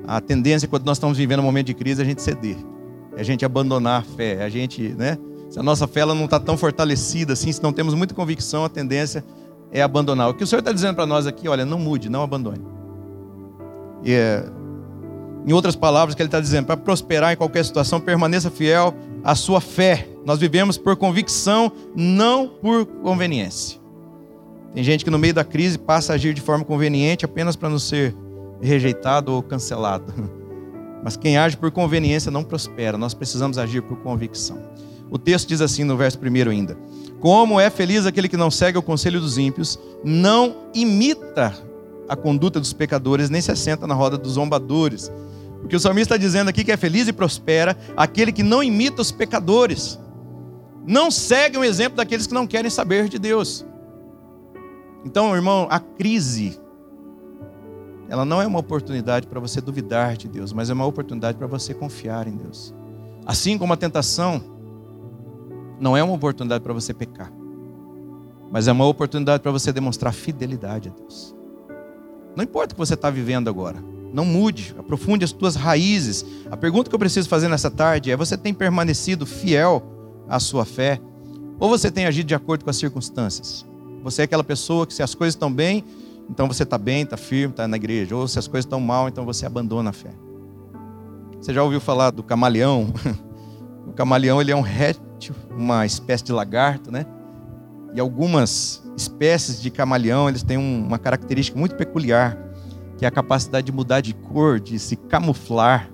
A 0.05 0.21
tendência 0.21 0.67
quando 0.67 0.86
nós 0.86 0.98
estamos 0.98 1.17
vivendo 1.17 1.39
um 1.39 1.43
momento 1.43 1.65
de 1.65 1.74
crise 1.74 2.03
é 2.03 2.05
a 2.05 2.07
gente 2.07 2.21
ceder 2.21 2.55
é 3.17 3.21
a 3.21 3.24
gente 3.24 3.43
abandonar 3.43 4.01
a 4.01 4.03
fé, 4.03 4.36
é 4.36 4.43
a 4.43 4.50
gente, 4.50 4.89
né? 4.89 5.17
Se 5.50 5.57
a 5.57 5.63
nossa 5.63 5.88
fé 5.88 6.01
ela 6.01 6.13
não 6.13 6.25
está 6.25 6.39
tão 6.39 6.55
fortalecida 6.55 7.33
assim, 7.33 7.51
se 7.51 7.63
não 7.63 7.74
temos 7.74 7.95
muita 7.95 8.13
convicção, 8.13 8.63
a 8.63 8.69
tendência 8.69 9.25
é 9.71 9.81
abandonar. 9.81 10.29
O 10.29 10.36
que 10.36 10.43
o 10.43 10.48
Senhor 10.48 10.59
está 10.59 10.71
dizendo 10.71 10.93
para 10.93 11.07
nós 11.07 11.25
aqui, 11.25 11.50
olha, 11.50 11.65
não 11.65 11.79
mude, 11.79 12.09
não 12.09 12.21
abandone. 12.21 12.63
E, 14.03 14.13
é, 14.13 14.45
em 15.48 15.51
outras 15.51 15.75
palavras, 15.75 16.13
que 16.13 16.21
Ele 16.21 16.27
está 16.27 16.39
dizendo, 16.39 16.67
para 16.67 16.77
prosperar 16.77 17.33
em 17.33 17.36
qualquer 17.36 17.65
situação, 17.65 18.00
permaneça 18.00 18.51
fiel 18.51 18.93
à 19.23 19.35
sua 19.35 19.61
fé. 19.61 20.07
Nós 20.25 20.39
vivemos 20.39 20.77
por 20.77 20.95
convicção, 20.95 21.71
não 21.95 22.47
por 22.47 22.85
conveniência. 22.85 23.79
Tem 24.73 24.83
gente 24.83 25.03
que 25.03 25.09
no 25.09 25.17
meio 25.17 25.33
da 25.33 25.43
crise 25.43 25.77
passa 25.77 26.13
a 26.13 26.15
agir 26.15 26.33
de 26.33 26.41
forma 26.41 26.63
conveniente 26.63 27.25
apenas 27.25 27.55
para 27.55 27.69
não 27.69 27.79
ser 27.79 28.15
rejeitado 28.61 29.33
ou 29.33 29.41
cancelado. 29.41 30.13
Mas 31.03 31.15
quem 31.15 31.38
age 31.38 31.57
por 31.57 31.71
conveniência 31.71 32.31
não 32.31 32.43
prospera. 32.43 32.97
Nós 32.97 33.13
precisamos 33.13 33.57
agir 33.57 33.81
por 33.81 33.97
convicção. 33.97 34.57
O 35.09 35.17
texto 35.17 35.47
diz 35.47 35.61
assim 35.61 35.83
no 35.83 35.97
verso 35.97 36.19
primeiro 36.19 36.51
ainda: 36.51 36.77
Como 37.19 37.59
é 37.59 37.69
feliz 37.69 38.05
aquele 38.05 38.29
que 38.29 38.38
não 38.38 38.51
segue 38.51 38.77
o 38.77 38.81
conselho 38.81 39.19
dos 39.19 39.38
ímpios, 39.38 39.79
não 40.03 40.55
imita 40.73 41.53
a 42.07 42.15
conduta 42.15 42.59
dos 42.59 42.73
pecadores, 42.73 43.29
nem 43.29 43.41
se 43.41 43.51
assenta 43.51 43.88
na 43.88 43.93
roda 43.93 44.17
dos 44.17 44.33
zombadores. 44.33 45.11
Porque 45.61 45.75
o 45.75 45.79
salmista 45.79 46.15
está 46.15 46.17
dizendo 46.17 46.49
aqui 46.49 46.63
que 46.63 46.71
é 46.71 46.77
feliz 46.77 47.07
e 47.07 47.13
prospera 47.13 47.77
aquele 47.95 48.31
que 48.31 48.43
não 48.43 48.63
imita 48.63 49.01
os 49.01 49.11
pecadores, 49.11 49.99
não 50.85 51.11
segue 51.11 51.57
o 51.57 51.63
exemplo 51.63 51.97
daqueles 51.97 52.25
que 52.25 52.33
não 52.33 52.47
querem 52.47 52.69
saber 52.69 53.09
de 53.09 53.19
Deus. 53.19 53.65
Então, 55.05 55.35
irmão, 55.35 55.67
a 55.69 55.79
crise 55.79 56.59
ela 58.09 58.25
não 58.25 58.41
é 58.41 58.47
uma 58.47 58.59
oportunidade 58.59 59.27
para 59.27 59.39
você 59.39 59.61
duvidar 59.61 60.17
de 60.17 60.27
Deus, 60.27 60.51
mas 60.51 60.69
é 60.71 60.73
uma 60.73 60.85
oportunidade 60.85 61.37
para 61.37 61.45
você 61.45 61.75
confiar 61.75 62.27
em 62.27 62.35
Deus. 62.35 62.73
Assim 63.23 63.55
como 63.55 63.71
a 63.71 63.77
tentação 63.77 64.41
não 65.79 65.95
é 65.95 66.03
uma 66.03 66.15
oportunidade 66.15 66.63
para 66.63 66.73
você 66.73 66.91
pecar, 66.91 67.31
mas 68.51 68.67
é 68.67 68.71
uma 68.71 68.87
oportunidade 68.87 69.43
para 69.43 69.51
você 69.51 69.71
demonstrar 69.71 70.11
fidelidade 70.11 70.89
a 70.89 70.91
Deus. 70.91 71.35
Não 72.35 72.43
importa 72.43 72.73
o 72.73 72.75
que 72.75 72.79
você 72.79 72.95
está 72.95 73.11
vivendo 73.11 73.47
agora, 73.47 73.77
não 74.13 74.25
mude, 74.25 74.75
aprofunde 74.77 75.23
as 75.23 75.31
tuas 75.31 75.55
raízes. 75.55 76.25
A 76.49 76.57
pergunta 76.57 76.89
que 76.89 76.95
eu 76.95 76.99
preciso 76.99 77.29
fazer 77.29 77.47
nessa 77.47 77.69
tarde 77.69 78.11
é: 78.11 78.17
você 78.17 78.37
tem 78.37 78.53
permanecido 78.53 79.25
fiel 79.25 79.83
à 80.27 80.39
sua 80.39 80.65
fé? 80.65 80.99
Ou 81.59 81.69
você 81.69 81.91
tem 81.91 82.05
agido 82.05 82.27
de 82.27 82.35
acordo 82.35 82.63
com 82.63 82.69
as 82.69 82.77
circunstâncias? 82.77 83.65
Você 84.03 84.21
é 84.21 84.25
aquela 84.25 84.43
pessoa 84.43 84.87
que, 84.87 84.93
se 84.93 85.03
as 85.03 85.13
coisas 85.13 85.35
estão 85.35 85.51
bem, 85.51 85.83
então 86.29 86.47
você 86.47 86.63
está 86.63 86.77
bem, 86.77 87.03
está 87.03 87.17
firme, 87.17 87.51
está 87.51 87.67
na 87.67 87.75
igreja. 87.75 88.15
Ou 88.15 88.27
se 88.27 88.39
as 88.39 88.47
coisas 88.47 88.65
estão 88.65 88.79
mal, 88.79 89.07
então 89.07 89.25
você 89.25 89.45
abandona 89.45 89.89
a 89.89 89.93
fé. 89.93 90.11
Você 91.39 91.53
já 91.53 91.63
ouviu 91.63 91.79
falar 91.79 92.11
do 92.11 92.23
camaleão? 92.23 92.93
O 93.87 93.91
camaleão 93.91 94.39
ele 94.39 94.51
é 94.51 94.55
um 94.55 94.61
réptil, 94.61 95.33
uma 95.49 95.83
espécie 95.83 96.23
de 96.23 96.31
lagarto, 96.31 96.91
né? 96.91 97.07
E 97.95 97.99
algumas 97.99 98.83
espécies 98.95 99.59
de 99.59 99.71
camaleão 99.71 100.29
eles 100.29 100.43
têm 100.43 100.57
uma 100.57 100.99
característica 100.99 101.57
muito 101.57 101.73
peculiar, 101.75 102.37
que 103.00 103.06
é 103.06 103.08
a 103.08 103.12
capacidade 103.12 103.65
de 103.65 103.72
mudar 103.72 104.01
de 104.01 104.13
cor, 104.13 104.60
de 104.60 104.77
se 104.77 104.98
camuflar, 104.98 105.89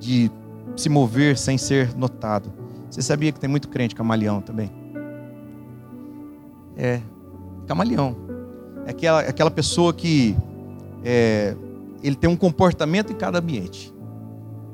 de 0.00 0.28
se 0.76 0.88
mover 0.88 1.38
sem 1.38 1.56
ser 1.56 1.96
notado. 1.96 2.52
Você 2.90 3.00
sabia 3.00 3.30
que 3.30 3.38
tem 3.38 3.48
muito 3.48 3.68
crente 3.68 3.94
camaleão 3.94 4.40
também? 4.40 4.72
É, 6.76 7.00
camaleão. 7.64 8.16
É 8.84 8.90
aquela, 8.90 9.20
aquela 9.20 9.50
pessoa 9.52 9.94
que 9.94 10.36
é, 11.04 11.56
ele 12.02 12.16
tem 12.16 12.28
um 12.28 12.36
comportamento 12.36 13.12
em 13.12 13.16
cada 13.16 13.38
ambiente. 13.38 13.94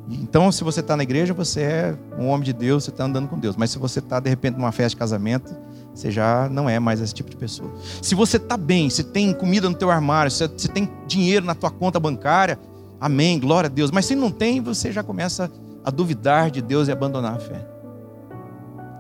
Então, 0.09 0.51
se 0.51 0.65
você 0.65 0.81
está 0.81 0.97
na 0.97 1.03
igreja, 1.03 1.35
você 1.35 1.61
é 1.61 1.99
um 2.19 2.29
homem 2.29 2.45
de 2.45 2.55
Deus, 2.55 2.85
você 2.85 2.91
está 2.91 3.05
andando 3.05 3.29
com 3.29 3.39
Deus. 3.39 3.57
Mas 3.57 3.71
se 3.71 3.79
você 3.79 3.99
está, 3.99 4.19
de 4.19 4.31
repente, 4.31 4.57
numa 4.57 4.73
festa 4.73 4.91
de 4.91 4.97
casamento, 4.97 5.55
você 5.99 6.13
já 6.13 6.49
não 6.49 6.71
é 6.71 6.79
mais 6.79 7.01
esse 7.01 7.13
tipo 7.13 7.29
de 7.29 7.37
pessoa. 7.37 7.73
Se 8.01 8.15
você 8.15 8.37
está 8.37 8.57
bem, 8.57 8.89
se 8.89 9.03
tem 9.03 9.33
comida 9.33 9.69
no 9.69 9.75
teu 9.75 9.91
armário, 9.91 10.31
se, 10.31 10.49
se 10.57 10.69
tem 10.69 10.89
dinheiro 11.09 11.45
na 11.45 11.57
tua 11.57 11.73
conta 11.73 11.99
bancária, 11.99 12.57
amém, 13.01 13.41
glória 13.41 13.67
a 13.67 13.71
Deus. 13.71 13.91
Mas 13.91 14.07
se 14.07 14.15
não 14.15 14.31
tem, 14.31 14.61
você 14.61 14.93
já 14.93 15.03
começa 15.03 15.51
a 15.85 15.91
duvidar 15.91 16.53
de 16.53 16.63
Deus 16.63 16.87
e 16.87 16.93
abandonar 16.93 17.35
a 17.35 17.41
fé. 17.41 17.67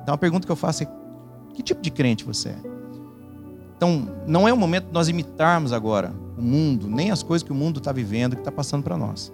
Então, 0.02 0.12
a 0.12 0.18
pergunta 0.18 0.44
que 0.44 0.50
eu 0.50 0.56
faço 0.56 0.82
é: 0.82 0.88
que 1.54 1.62
tipo 1.62 1.80
de 1.80 1.90
crente 1.92 2.24
você 2.24 2.48
é? 2.48 2.58
Então, 3.76 4.08
não 4.26 4.48
é 4.48 4.52
o 4.52 4.56
momento 4.56 4.86
de 4.86 4.92
nós 4.92 5.08
imitarmos 5.08 5.72
agora 5.72 6.12
o 6.36 6.42
mundo, 6.42 6.88
nem 6.88 7.12
as 7.12 7.22
coisas 7.22 7.46
que 7.46 7.52
o 7.52 7.54
mundo 7.54 7.78
está 7.78 7.92
vivendo, 7.92 8.34
que 8.34 8.40
está 8.40 8.50
passando 8.50 8.82
para 8.82 8.96
nós. 8.96 9.32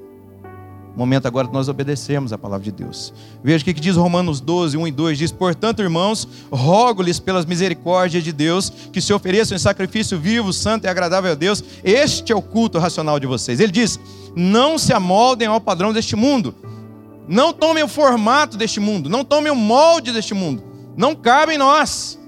Momento 0.96 1.26
agora 1.26 1.48
de 1.48 1.52
nós 1.52 1.68
obedecermos 1.68 2.32
a 2.32 2.38
palavra 2.38 2.64
de 2.64 2.70
Deus. 2.70 3.12
Veja 3.42 3.62
o 3.62 3.64
que 3.64 3.72
diz 3.72 3.96
Romanos 3.96 4.40
12, 4.40 4.76
1 4.76 4.86
e 4.86 4.92
2: 4.92 5.18
diz: 5.18 5.32
Portanto, 5.32 5.82
irmãos, 5.82 6.28
rogo-lhes 6.52 7.18
pelas 7.18 7.44
misericórdias 7.44 8.22
de 8.22 8.32
Deus 8.32 8.70
que 8.92 9.00
se 9.00 9.12
ofereçam 9.12 9.56
em 9.56 9.58
sacrifício 9.58 10.18
vivo, 10.18 10.52
santo 10.52 10.84
e 10.84 10.88
agradável 10.88 11.32
a 11.32 11.34
Deus. 11.34 11.64
Este 11.82 12.32
é 12.32 12.36
o 12.36 12.42
culto 12.42 12.78
racional 12.78 13.18
de 13.18 13.26
vocês. 13.26 13.58
Ele 13.58 13.72
diz: 13.72 13.98
Não 14.36 14.78
se 14.78 14.92
amoldem 14.92 15.48
ao 15.48 15.60
padrão 15.60 15.92
deste 15.92 16.14
mundo. 16.14 16.54
Não 17.26 17.52
tomem 17.52 17.82
o 17.82 17.88
formato 17.88 18.56
deste 18.56 18.78
mundo. 18.78 19.08
Não 19.08 19.24
tomem 19.24 19.50
o 19.50 19.56
molde 19.56 20.12
deste 20.12 20.34
mundo. 20.34 20.62
Não 20.96 21.14
cabe 21.16 21.54
em 21.54 21.58
nós. 21.58 22.18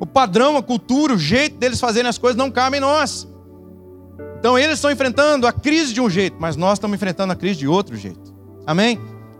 O 0.00 0.06
padrão, 0.06 0.56
a 0.56 0.62
cultura, 0.62 1.14
o 1.14 1.18
jeito 1.18 1.56
deles 1.56 1.78
fazerem 1.78 2.08
as 2.08 2.18
coisas 2.18 2.36
não 2.36 2.50
cabe 2.50 2.78
em 2.78 2.80
nós. 2.80 3.28
Então 4.42 4.58
eles 4.58 4.74
estão 4.74 4.90
enfrentando 4.90 5.46
a 5.46 5.52
crise 5.52 5.94
de 5.94 6.00
um 6.00 6.10
jeito, 6.10 6.36
mas 6.36 6.56
nós 6.56 6.72
estamos 6.72 6.96
enfrentando 6.96 7.32
a 7.32 7.36
crise 7.36 7.60
de 7.60 7.68
outro 7.68 7.96
jeito. 7.96 8.34
Amém? 8.66 8.98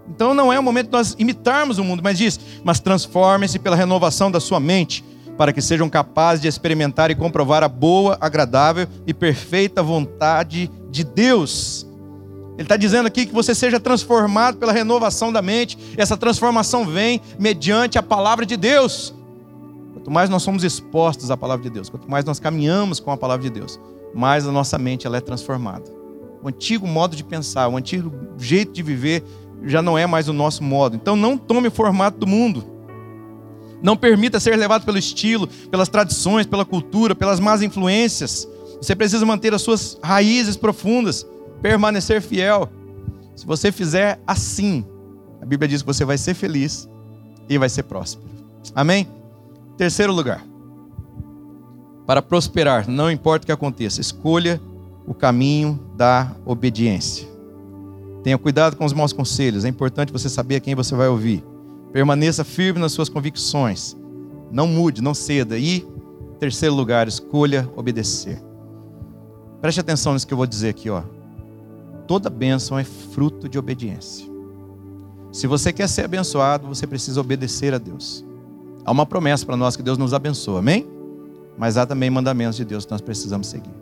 Então 0.09 0.33
não 0.33 0.53
é 0.53 0.61
o 0.61 0.63
momento 0.63 0.87
de 0.87 0.93
nós 0.93 1.17
imitarmos 1.19 1.77
o 1.79 1.83
mundo, 1.83 2.01
mas 2.05 2.17
diz: 2.17 2.39
mas 2.63 2.79
transformem-se 2.79 3.59
pela 3.59 3.75
renovação 3.75 4.31
da 4.31 4.39
sua 4.39 4.61
mente, 4.61 5.05
para 5.37 5.53
que 5.53 5.61
sejam 5.61 5.89
capazes 5.89 6.41
de 6.41 6.47
experimentar 6.47 7.11
e 7.11 7.17
comprovar 7.17 7.65
a 7.65 7.69
boa, 7.69 8.17
agradável 8.21 8.87
e 9.05 9.13
perfeita 9.13 9.83
vontade 9.83 10.71
de 10.89 11.03
Deus. 11.03 11.85
Ele 12.53 12.63
está 12.63 12.77
dizendo 12.77 13.07
aqui 13.07 13.27
que 13.27 13.35
você 13.35 13.57
seja 13.57 13.81
transformado 13.81 14.59
pela 14.59 14.73
renovação 14.73 15.33
da 15.33 15.43
mente. 15.43 15.77
Essa 15.97 16.17
transformação 16.17 16.87
vem 16.87 17.21
mediante 17.41 17.99
a 17.99 18.03
palavra 18.05 18.47
de 18.47 18.57
Deus. 18.57 19.13
Quanto 19.95 20.13
mais 20.13 20.31
nós 20.31 20.45
somos 20.45 20.63
expostos 20.63 21.29
à 21.29 21.37
palavra 21.37 21.65
de 21.65 21.71
Deus, 21.71 21.91
quanto 21.91 22.09
mais 22.09 22.25
nós 22.25 22.39
caminhamos 22.39 23.01
com 23.01 23.11
a 23.11 23.17
palavra 23.17 23.43
de 23.43 23.51
Deus, 23.51 23.81
mais 24.15 24.47
a 24.47 24.53
nossa 24.53 24.79
mente 24.79 25.07
ela 25.07 25.17
é 25.17 25.21
transformada. 25.21 25.85
O 26.43 26.49
antigo 26.49 26.87
modo 26.87 27.15
de 27.15 27.23
pensar, 27.23 27.69
o 27.69 27.77
antigo 27.77 28.13
jeito 28.39 28.73
de 28.73 28.83
viver 28.83 29.23
já 29.65 29.81
não 29.81 29.97
é 29.97 30.07
mais 30.07 30.29
o 30.29 30.33
nosso 30.33 30.63
modo. 30.63 30.97
Então 30.97 31.15
não 31.15 31.39
tome 31.39 31.69
o 31.69 31.71
formato 31.71 32.19
do 32.19 32.27
mundo. 32.27 32.65
Não 33.83 33.97
permita 33.97 34.41
ser 34.41 34.57
levado 34.57 34.85
pelo 34.85 34.99
estilo, 34.99 35.47
pelas 35.71 35.89
tradições, 35.89 36.47
pela 36.47 36.65
cultura, 36.65 37.15
pelas 37.15 37.41
más 37.41 37.63
influências. 37.63 38.49
Você 38.81 38.95
precisa 38.95 39.25
manter 39.25 39.55
as 39.55 39.63
suas 39.63 39.99
raízes 40.03 40.57
profundas, 40.57 41.27
permanecer 41.61 42.21
fiel. 42.21 42.69
Se 43.37 43.47
você 43.47 43.73
fizer 43.73 44.21
assim, 44.27 44.85
a 45.41 45.47
Bíblia 45.47 45.69
diz 45.69 45.83
que 45.83 45.87
você 45.87 46.05
vai 46.05 46.19
ser 46.19 46.35
feliz 46.35 46.89
e 47.49 47.59
vai 47.59 47.69
ser 47.69 47.85
próspero. 47.85 48.29
Amém? 48.75 49.09
Terceiro 49.77 50.13
lugar 50.13 50.52
para 52.13 52.21
prosperar, 52.21 52.91
não 52.91 53.11
importa 53.11 53.45
o 53.45 53.47
que 53.47 53.53
aconteça, 53.53 53.99
escolha 53.99 54.61
o 55.07 55.15
caminho 55.15 55.81
da 55.97 56.31
obediência. 56.45 57.27
Tenha 58.23 58.37
cuidado 58.37 58.77
com 58.77 58.85
os 58.85 58.93
maus 58.93 59.15
conselhos, 59.15 59.65
é 59.65 59.69
importante 59.69 60.13
você 60.13 60.29
saber 60.29 60.57
a 60.57 60.61
quem 60.61 60.75
você 60.75 60.95
vai 60.95 61.09
ouvir. 61.09 61.43
Permaneça 61.91 62.45
firme 62.45 62.79
nas 62.79 62.93
suas 62.93 63.09
convicções. 63.09 63.97
Não 64.51 64.67
mude, 64.67 65.01
não 65.01 65.15
ceda. 65.15 65.57
E, 65.57 65.87
terceiro 66.39 66.75
lugar, 66.75 67.09
escolha 67.09 67.67
obedecer. 67.75 68.43
Preste 69.63 69.81
atenção 69.81 70.13
nisso 70.13 70.27
que 70.27 70.35
eu 70.35 70.39
vou 70.39 70.47
dizer 70.47 70.69
aqui, 70.69 70.91
ó. 70.91 71.05
Toda 72.07 72.29
bênção 72.29 72.79
é 72.79 72.85
fruto 72.85 73.49
de 73.49 73.59
obediência. 73.59 74.27
Se 75.33 75.47
você 75.47 75.73
quer 75.73 75.89
ser 75.89 76.05
abençoado, 76.05 76.69
você 76.69 76.87
precisa 76.87 77.23
obedecer 77.23 77.73
a 77.73 77.79
Deus. 77.79 78.23
Há 78.85 78.93
uma 78.93 79.07
promessa 79.07 79.47
para 79.47 79.57
nós 79.57 79.77
que 79.77 79.83
Deus 79.83 79.97
nos 79.97 80.13
abençoa, 80.13 80.59
amém? 80.59 80.92
Mas 81.57 81.77
há 81.77 81.87
também 81.87 82.11
mandamentos 82.11 82.57
de 82.57 82.65
Deus 82.65 82.85
que 82.85 82.91
nós 82.91 83.01
precisamos 83.01 83.47
seguir. 83.47 83.75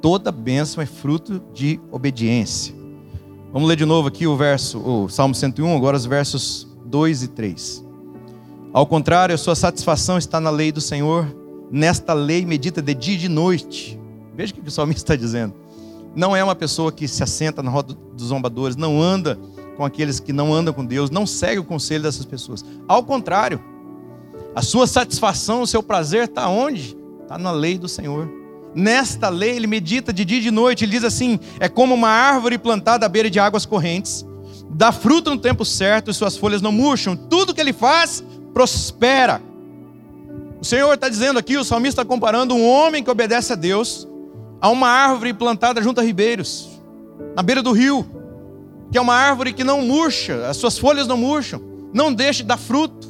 Toda 0.00 0.30
bênção 0.30 0.82
é 0.82 0.86
fruto 0.86 1.42
de 1.52 1.80
obediência. 1.90 2.74
Vamos 3.52 3.68
ler 3.68 3.76
de 3.76 3.84
novo 3.84 4.08
aqui 4.08 4.26
o 4.26 4.36
verso, 4.36 4.78
o 4.78 5.08
Salmo 5.08 5.34
101, 5.34 5.76
agora 5.76 5.96
os 5.96 6.06
versos 6.06 6.68
2 6.84 7.22
e 7.24 7.28
3. 7.28 7.84
Ao 8.72 8.86
contrário, 8.86 9.34
a 9.34 9.38
sua 9.38 9.54
satisfação 9.54 10.18
está 10.18 10.38
na 10.38 10.50
lei 10.50 10.70
do 10.70 10.80
Senhor, 10.80 11.26
nesta 11.70 12.12
lei 12.12 12.44
medita 12.44 12.82
de 12.82 12.94
dia 12.94 13.14
e 13.14 13.18
de 13.18 13.28
noite. 13.28 13.98
Veja 14.34 14.52
o 14.52 14.56
que 14.56 14.68
o 14.68 14.70
salmista 14.70 15.02
está 15.02 15.16
dizendo. 15.16 15.54
Não 16.14 16.36
é 16.36 16.44
uma 16.44 16.54
pessoa 16.54 16.92
que 16.92 17.08
se 17.08 17.22
assenta 17.22 17.62
na 17.62 17.70
roda 17.70 17.94
dos 18.14 18.26
zombadores, 18.26 18.76
não 18.76 19.00
anda 19.00 19.38
com 19.76 19.84
aqueles 19.84 20.20
que 20.20 20.32
não 20.32 20.52
andam 20.52 20.74
com 20.74 20.84
Deus, 20.84 21.10
não 21.10 21.26
segue 21.26 21.60
o 21.60 21.64
conselho 21.64 22.02
dessas 22.02 22.24
pessoas. 22.24 22.64
Ao 22.86 23.02
contrário, 23.02 23.60
a 24.58 24.62
sua 24.62 24.88
satisfação, 24.88 25.62
o 25.62 25.66
seu 25.68 25.80
prazer 25.80 26.24
está 26.24 26.48
onde? 26.48 26.96
Está 27.22 27.38
na 27.38 27.52
lei 27.52 27.78
do 27.78 27.86
Senhor. 27.86 28.28
Nesta 28.74 29.28
lei 29.28 29.50
ele 29.54 29.68
medita 29.68 30.12
de 30.12 30.24
dia 30.24 30.38
e 30.38 30.40
de 30.40 30.50
noite. 30.50 30.84
Ele 30.84 30.90
diz 30.90 31.04
assim: 31.04 31.38
é 31.60 31.68
como 31.68 31.94
uma 31.94 32.08
árvore 32.08 32.58
plantada 32.58 33.06
à 33.06 33.08
beira 33.08 33.30
de 33.30 33.38
águas 33.38 33.64
correntes, 33.64 34.26
dá 34.68 34.90
fruto 34.90 35.30
no 35.30 35.38
tempo 35.38 35.64
certo 35.64 36.10
e 36.10 36.14
suas 36.14 36.36
folhas 36.36 36.60
não 36.60 36.72
murcham. 36.72 37.14
Tudo 37.14 37.54
que 37.54 37.60
ele 37.60 37.72
faz 37.72 38.24
prospera. 38.52 39.40
O 40.60 40.64
Senhor 40.64 40.92
está 40.92 41.08
dizendo 41.08 41.38
aqui, 41.38 41.56
o 41.56 41.62
salmista 41.62 42.02
está 42.02 42.04
comparando 42.04 42.52
um 42.52 42.68
homem 42.68 43.04
que 43.04 43.10
obedece 43.10 43.52
a 43.52 43.56
Deus 43.56 44.08
a 44.60 44.68
uma 44.70 44.88
árvore 44.88 45.32
plantada 45.34 45.80
junto 45.80 46.00
a 46.00 46.02
ribeiros, 46.02 46.68
na 47.36 47.44
beira 47.44 47.62
do 47.62 47.70
rio, 47.70 48.04
que 48.90 48.98
é 48.98 49.00
uma 49.00 49.14
árvore 49.14 49.52
que 49.52 49.62
não 49.62 49.82
murcha, 49.82 50.48
as 50.48 50.56
suas 50.56 50.76
folhas 50.76 51.06
não 51.06 51.16
murcham, 51.16 51.62
não 51.94 52.12
deixa 52.12 52.42
de 52.42 52.48
dar 52.48 52.56
fruto. 52.56 53.07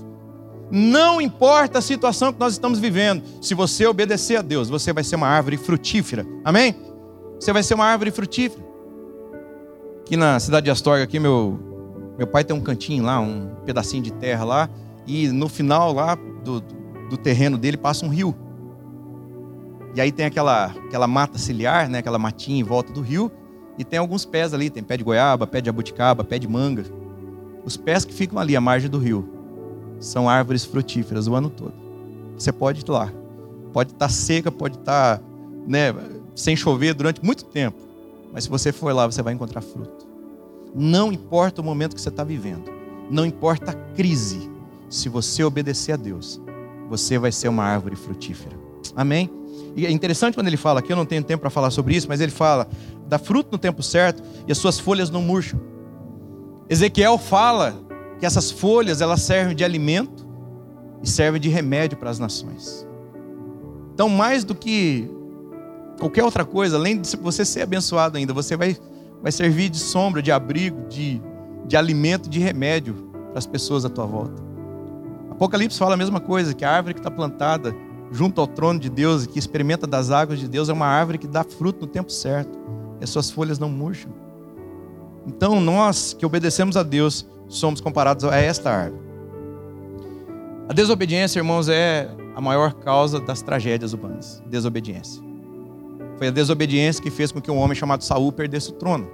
Não 0.70 1.20
importa 1.20 1.78
a 1.78 1.82
situação 1.82 2.32
que 2.32 2.38
nós 2.38 2.52
estamos 2.52 2.78
vivendo, 2.78 3.22
se 3.40 3.54
você 3.54 3.86
obedecer 3.86 4.36
a 4.36 4.42
Deus, 4.42 4.68
você 4.68 4.92
vai 4.92 5.02
ser 5.02 5.16
uma 5.16 5.26
árvore 5.26 5.56
frutífera. 5.56 6.26
Amém? 6.44 6.76
Você 7.40 7.52
vai 7.52 7.62
ser 7.62 7.74
uma 7.74 7.86
árvore 7.86 8.10
frutífera. 8.10 8.66
Aqui 10.00 10.16
na 10.16 10.38
cidade 10.38 10.64
de 10.64 10.70
Astorga, 10.70 11.04
aqui 11.04 11.18
meu, 11.18 11.58
meu 12.18 12.26
pai 12.26 12.44
tem 12.44 12.54
um 12.54 12.60
cantinho 12.60 13.04
lá, 13.04 13.18
um 13.18 13.50
pedacinho 13.64 14.02
de 14.02 14.12
terra 14.12 14.44
lá, 14.44 14.70
e 15.06 15.28
no 15.28 15.48
final 15.48 15.92
lá 15.92 16.16
do, 16.44 16.60
do 17.08 17.16
terreno 17.16 17.56
dele 17.56 17.78
passa 17.78 18.04
um 18.04 18.10
rio. 18.10 18.34
E 19.94 20.00
aí 20.00 20.12
tem 20.12 20.26
aquela, 20.26 20.66
aquela 20.66 21.06
mata 21.06 21.38
ciliar, 21.38 21.88
né, 21.88 21.98
aquela 21.98 22.18
matinha 22.18 22.60
em 22.60 22.64
volta 22.64 22.92
do 22.92 23.00
rio, 23.00 23.32
e 23.78 23.84
tem 23.84 23.98
alguns 23.98 24.26
pés 24.26 24.52
ali, 24.52 24.68
tem 24.68 24.82
pé 24.82 24.98
de 24.98 25.04
goiaba, 25.04 25.46
pé 25.46 25.62
de 25.62 25.70
abuticaba, 25.70 26.24
pé 26.24 26.38
de 26.38 26.46
manga. 26.46 26.84
Os 27.64 27.76
pés 27.76 28.04
que 28.04 28.12
ficam 28.12 28.38
ali 28.38 28.54
à 28.54 28.60
margem 28.60 28.90
do 28.90 28.98
rio 28.98 29.37
são 30.00 30.28
árvores 30.28 30.64
frutíferas 30.64 31.26
o 31.26 31.34
ano 31.34 31.50
todo. 31.50 31.74
Você 32.36 32.52
pode 32.52 32.80
ir 32.80 32.90
lá. 32.90 33.12
Pode 33.72 33.92
estar 33.92 34.08
seca, 34.08 34.50
pode 34.50 34.76
estar 34.78 35.20
né, 35.66 35.94
sem 36.34 36.56
chover 36.56 36.94
durante 36.94 37.24
muito 37.24 37.44
tempo. 37.44 37.76
Mas 38.32 38.44
se 38.44 38.50
você 38.50 38.72
for 38.72 38.94
lá, 38.94 39.06
você 39.06 39.22
vai 39.22 39.34
encontrar 39.34 39.60
fruto. 39.60 40.06
Não 40.74 41.12
importa 41.12 41.60
o 41.60 41.64
momento 41.64 41.94
que 41.94 42.00
você 42.00 42.08
está 42.08 42.24
vivendo. 42.24 42.70
Não 43.10 43.24
importa 43.24 43.72
a 43.72 43.74
crise. 43.74 44.50
Se 44.88 45.08
você 45.08 45.42
obedecer 45.44 45.92
a 45.92 45.96
Deus, 45.96 46.40
você 46.88 47.18
vai 47.18 47.32
ser 47.32 47.48
uma 47.48 47.64
árvore 47.64 47.96
frutífera. 47.96 48.56
Amém? 48.94 49.30
E 49.76 49.86
é 49.86 49.90
interessante 49.90 50.34
quando 50.34 50.46
ele 50.46 50.56
fala 50.56 50.80
aqui, 50.80 50.92
eu 50.92 50.96
não 50.96 51.04
tenho 51.04 51.22
tempo 51.22 51.42
para 51.42 51.50
falar 51.50 51.70
sobre 51.70 51.94
isso, 51.94 52.08
mas 52.08 52.20
ele 52.20 52.32
fala: 52.32 52.68
dá 53.06 53.18
fruto 53.18 53.50
no 53.52 53.58
tempo 53.58 53.82
certo 53.82 54.22
e 54.46 54.52
as 54.52 54.58
suas 54.58 54.78
folhas 54.78 55.10
não 55.10 55.20
murcham. 55.20 55.60
Ezequiel 56.68 57.18
fala 57.18 57.76
que 58.18 58.26
essas 58.26 58.50
folhas 58.50 59.00
elas 59.00 59.22
servem 59.22 59.54
de 59.54 59.64
alimento 59.64 60.26
e 61.02 61.08
servem 61.08 61.40
de 61.40 61.48
remédio 61.48 61.96
para 61.98 62.10
as 62.10 62.18
nações. 62.18 62.86
Então, 63.94 64.08
mais 64.08 64.44
do 64.44 64.54
que 64.54 65.08
qualquer 65.98 66.24
outra 66.24 66.44
coisa, 66.44 66.76
além 66.76 67.00
de 67.00 67.16
você 67.16 67.44
ser 67.44 67.62
abençoado 67.62 68.16
ainda, 68.16 68.32
você 68.32 68.56
vai 68.56 68.76
vai 69.22 69.32
servir 69.32 69.68
de 69.68 69.78
sombra, 69.78 70.22
de 70.22 70.30
abrigo, 70.30 70.88
de, 70.88 71.20
de 71.66 71.76
alimento, 71.76 72.28
de 72.28 72.38
remédio 72.38 72.94
para 73.30 73.38
as 73.38 73.46
pessoas 73.46 73.84
à 73.84 73.88
tua 73.88 74.06
volta. 74.06 74.42
Apocalipse 75.30 75.78
fala 75.78 75.94
a 75.94 75.96
mesma 75.96 76.20
coisa, 76.20 76.54
que 76.54 76.64
a 76.64 76.70
árvore 76.70 76.94
que 76.94 77.00
está 77.00 77.10
plantada 77.10 77.74
junto 78.10 78.40
ao 78.40 78.46
trono 78.46 78.80
de 78.80 78.88
Deus 78.88 79.24
e 79.24 79.28
que 79.28 79.38
experimenta 79.38 79.86
das 79.86 80.10
águas 80.10 80.38
de 80.38 80.48
Deus 80.48 80.68
é 80.68 80.72
uma 80.72 80.86
árvore 80.86 81.18
que 81.18 81.26
dá 81.26 81.44
fruto 81.44 81.82
no 81.82 81.86
tempo 81.86 82.10
certo 82.10 82.58
e 83.00 83.04
as 83.04 83.10
suas 83.10 83.30
folhas 83.30 83.58
não 83.58 83.68
murcham. 83.68 84.10
Então, 85.26 85.60
nós 85.60 86.14
que 86.14 86.24
obedecemos 86.24 86.76
a 86.76 86.82
Deus, 86.82 87.26
somos 87.48 87.80
comparados 87.80 88.24
a 88.24 88.36
esta 88.36 88.70
árvore. 88.70 89.02
A 90.68 90.72
desobediência, 90.72 91.38
irmãos, 91.38 91.68
é 91.68 92.08
a 92.36 92.40
maior 92.40 92.74
causa 92.74 93.18
das 93.18 93.42
tragédias 93.42 93.92
humanas. 93.92 94.42
Desobediência. 94.46 95.22
Foi 96.18 96.28
a 96.28 96.30
desobediência 96.30 97.02
que 97.02 97.10
fez 97.10 97.32
com 97.32 97.40
que 97.40 97.50
um 97.50 97.56
homem 97.56 97.74
chamado 97.74 98.04
Saul 98.04 98.30
perdesse 98.30 98.70
o 98.70 98.74
trono. 98.74 99.08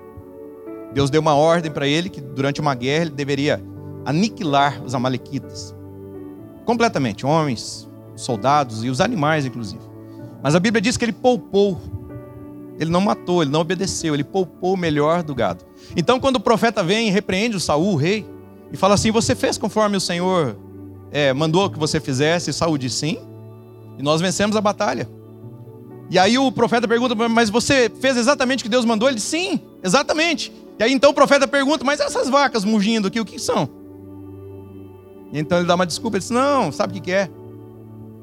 Deus 0.93 1.11
deu 1.11 1.21
uma 1.21 1.35
ordem 1.35 1.71
para 1.71 1.87
ele 1.87 2.09
que 2.09 2.21
durante 2.21 2.61
uma 2.61 2.75
guerra 2.75 3.03
ele 3.03 3.11
deveria 3.11 3.63
aniquilar 4.05 4.83
os 4.83 4.95
amalequitas. 4.95 5.75
Completamente, 6.65 7.27
homens, 7.27 7.89
soldados 8.17 8.85
e 8.85 8.89
os 8.89 9.01
animais 9.01 9.45
inclusive. 9.45 9.83
Mas 10.43 10.55
a 10.55 10.61
Bíblia 10.61 10.81
diz 10.81 10.97
que 10.97 11.05
ele 11.05 11.13
poupou. 11.13 11.81
Ele 12.79 12.91
não 12.91 13.01
matou, 13.01 13.43
ele 13.43 13.51
não 13.51 13.61
obedeceu, 13.61 14.15
ele 14.15 14.25
poupou 14.25 14.75
o 14.75 14.77
melhor 14.77 15.23
do 15.23 15.35
gado. 15.35 15.65
Então 15.97 16.19
quando 16.19 16.37
o 16.37 16.41
profeta 16.41 16.83
vem 16.83 17.09
e 17.09 17.11
repreende 17.11 17.57
o 17.57 17.61
Saul, 17.61 17.93
o 17.93 17.97
rei, 17.97 18.27
e 18.73 18.77
fala 18.77 18.95
assim: 18.95 19.11
"Você 19.11 19.35
fez 19.35 19.57
conforme 19.57 19.97
o 19.97 20.01
Senhor 20.01 20.57
é, 21.13 21.33
mandou 21.33 21.71
que 21.71 21.79
você 21.79 22.01
fizesse?" 22.01 22.53
Saul 22.53 22.77
diz: 22.77 22.95
"Sim." 22.95 23.19
E 23.99 24.03
nós 24.03 24.21
vencemos 24.21 24.57
a 24.57 24.61
batalha. 24.61 25.09
E 26.11 26.19
aí 26.19 26.39
o 26.39 26.51
profeta 26.53 26.87
pergunta: 26.87 27.15
Mas 27.29 27.51
você 27.51 27.91
fez 28.01 28.17
exatamente 28.17 28.61
o 28.61 28.65
que 28.65 28.69
Deus 28.69 28.85
mandou? 28.85 29.09
Ele 29.09 29.17
diz: 29.17 29.25
Sim, 29.25 29.61
exatamente. 29.83 30.53
E 30.79 30.83
aí 30.83 30.93
então 30.93 31.11
o 31.11 31.15
profeta 31.15 31.47
pergunta: 31.47 31.85
Mas 31.85 32.01
essas 32.01 32.29
vacas 32.29 32.65
mugindo 32.65 33.09
aqui, 33.09 33.21
o 33.21 33.25
que 33.25 33.39
são? 33.39 33.69
E 35.33 35.39
então 35.39 35.59
ele 35.59 35.67
dá 35.67 35.75
uma 35.75 35.87
desculpa: 35.87 36.17
Ele 36.17 36.23
diz: 36.23 36.31
Não, 36.31 36.71
sabe 36.71 36.99
o 36.99 37.03
que 37.03 37.11
é? 37.11 37.31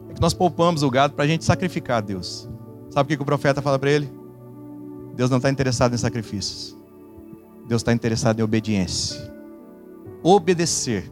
É 0.10 0.14
que 0.14 0.22
nós 0.22 0.34
poupamos 0.34 0.84
o 0.84 0.90
gado 0.90 1.14
para 1.14 1.24
a 1.24 1.28
gente 1.28 1.44
sacrificar 1.44 1.98
a 1.98 2.02
Deus. 2.02 2.50
Sabe 2.90 3.14
o 3.14 3.18
que 3.18 3.24
o 3.24 3.26
profeta 3.26 3.62
fala 3.62 3.80
para 3.80 3.90
ele? 3.90 4.12
Deus 5.16 5.30
não 5.30 5.38
está 5.38 5.50
interessado 5.50 5.94
em 5.94 5.98
sacrifícios. 5.98 6.76
Deus 7.68 7.82
está 7.82 7.94
interessado 7.94 8.40
em 8.40 8.44
obediência. 8.44 9.32
Obedecer 10.24 11.12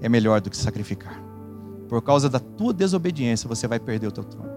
é 0.00 0.08
melhor 0.08 0.40
do 0.40 0.50
que 0.50 0.56
sacrificar. 0.56 1.22
Por 1.88 2.00
causa 2.02 2.28
da 2.28 2.38
tua 2.38 2.72
desobediência, 2.72 3.48
você 3.48 3.66
vai 3.66 3.80
perder 3.80 4.06
o 4.06 4.12
teu 4.12 4.24
trono. 4.24 4.50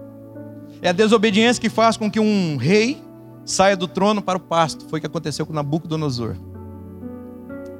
É 0.80 0.90
a 0.90 0.92
desobediência 0.92 1.60
que 1.60 1.68
faz 1.68 1.96
com 1.96 2.10
que 2.10 2.20
um 2.20 2.56
rei 2.56 3.02
saia 3.44 3.76
do 3.76 3.88
trono 3.88 4.22
para 4.22 4.38
o 4.38 4.40
pasto. 4.40 4.86
Foi 4.88 4.98
o 4.98 5.00
que 5.00 5.06
aconteceu 5.06 5.44
com 5.44 5.52
Nabucodonosor. 5.52 6.36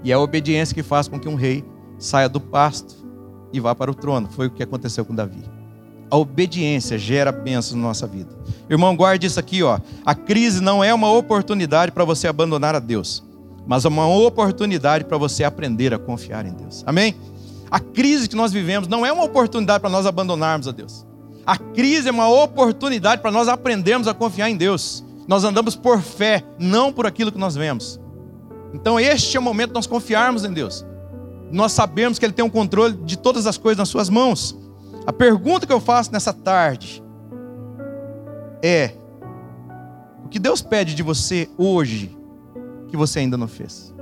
E 0.02 0.10
é 0.10 0.14
a 0.14 0.18
obediência 0.18 0.74
que 0.74 0.82
faz 0.82 1.08
com 1.08 1.18
que 1.18 1.28
um 1.28 1.34
rei 1.34 1.64
saia 1.98 2.28
do 2.28 2.40
pasto 2.40 2.96
e 3.52 3.60
vá 3.60 3.74
para 3.74 3.90
o 3.90 3.94
trono. 3.94 4.28
Foi 4.28 4.48
o 4.48 4.50
que 4.50 4.62
aconteceu 4.62 5.04
com 5.04 5.14
Davi. 5.14 5.53
A 6.14 6.16
obediência 6.16 6.96
gera 6.96 7.32
bênçãos 7.32 7.74
na 7.74 7.88
nossa 7.88 8.06
vida. 8.06 8.30
Irmão, 8.70 8.94
guarde 8.94 9.26
isso 9.26 9.40
aqui, 9.40 9.64
ó. 9.64 9.80
A 10.06 10.14
crise 10.14 10.60
não 10.60 10.84
é 10.84 10.94
uma 10.94 11.10
oportunidade 11.10 11.90
para 11.90 12.04
você 12.04 12.28
abandonar 12.28 12.72
a 12.72 12.78
Deus, 12.78 13.20
mas 13.66 13.84
é 13.84 13.88
uma 13.88 14.06
oportunidade 14.06 15.06
para 15.06 15.18
você 15.18 15.42
aprender 15.42 15.92
a 15.92 15.98
confiar 15.98 16.46
em 16.46 16.52
Deus. 16.52 16.84
Amém? 16.86 17.16
A 17.68 17.80
crise 17.80 18.28
que 18.28 18.36
nós 18.36 18.52
vivemos 18.52 18.86
não 18.86 19.04
é 19.04 19.10
uma 19.10 19.24
oportunidade 19.24 19.80
para 19.80 19.90
nós 19.90 20.06
abandonarmos 20.06 20.68
a 20.68 20.70
Deus. 20.70 21.04
A 21.44 21.58
crise 21.58 22.06
é 22.06 22.12
uma 22.12 22.28
oportunidade 22.28 23.20
para 23.20 23.32
nós 23.32 23.48
aprendermos 23.48 24.06
a 24.06 24.14
confiar 24.14 24.48
em 24.48 24.56
Deus. 24.56 25.04
Nós 25.26 25.42
andamos 25.42 25.74
por 25.74 26.00
fé, 26.00 26.44
não 26.60 26.92
por 26.92 27.08
aquilo 27.08 27.32
que 27.32 27.38
nós 27.38 27.56
vemos. 27.56 27.98
Então, 28.72 29.00
este 29.00 29.36
é 29.36 29.40
o 29.40 29.42
momento 29.42 29.70
de 29.70 29.74
nós 29.74 29.88
confiarmos 29.88 30.44
em 30.44 30.52
Deus. 30.52 30.86
Nós 31.50 31.72
sabemos 31.72 32.20
que 32.20 32.24
Ele 32.24 32.32
tem 32.32 32.44
o 32.44 32.46
um 32.46 32.50
controle 32.52 32.94
de 33.04 33.18
todas 33.18 33.48
as 33.48 33.58
coisas 33.58 33.78
nas 33.78 33.88
Suas 33.88 34.08
mãos. 34.08 34.56
A 35.06 35.12
pergunta 35.12 35.66
que 35.66 35.72
eu 35.72 35.80
faço 35.80 36.12
nessa 36.12 36.32
tarde 36.32 37.02
é: 38.62 38.92
o 40.24 40.28
que 40.28 40.38
Deus 40.38 40.62
pede 40.62 40.94
de 40.94 41.02
você 41.02 41.48
hoje 41.58 42.16
que 42.88 42.96
você 42.96 43.18
ainda 43.20 43.36
não 43.36 43.48
fez? 43.48 43.94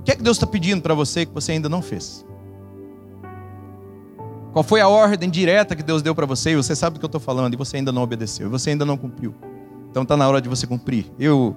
O 0.00 0.02
que 0.02 0.12
é 0.12 0.16
que 0.16 0.22
Deus 0.22 0.36
está 0.36 0.46
pedindo 0.46 0.82
para 0.82 0.94
você 0.94 1.26
que 1.26 1.32
você 1.32 1.52
ainda 1.52 1.68
não 1.68 1.82
fez? 1.82 2.24
Qual 4.52 4.64
foi 4.64 4.80
a 4.80 4.88
ordem 4.88 5.28
direta 5.28 5.76
que 5.76 5.82
Deus 5.82 6.02
deu 6.02 6.14
para 6.14 6.26
você? 6.26 6.50
E 6.50 6.56
você 6.56 6.74
sabe 6.74 6.94
do 6.94 6.98
que 6.98 7.04
eu 7.04 7.08
estou 7.08 7.20
falando, 7.20 7.54
e 7.54 7.56
você 7.56 7.76
ainda 7.76 7.92
não 7.92 8.02
obedeceu, 8.02 8.46
e 8.46 8.50
você 8.50 8.70
ainda 8.70 8.84
não 8.84 8.96
cumpriu. 8.96 9.34
Então 9.90 10.02
está 10.02 10.16
na 10.16 10.26
hora 10.26 10.40
de 10.40 10.48
você 10.48 10.66
cumprir. 10.66 11.06
Eu 11.18 11.54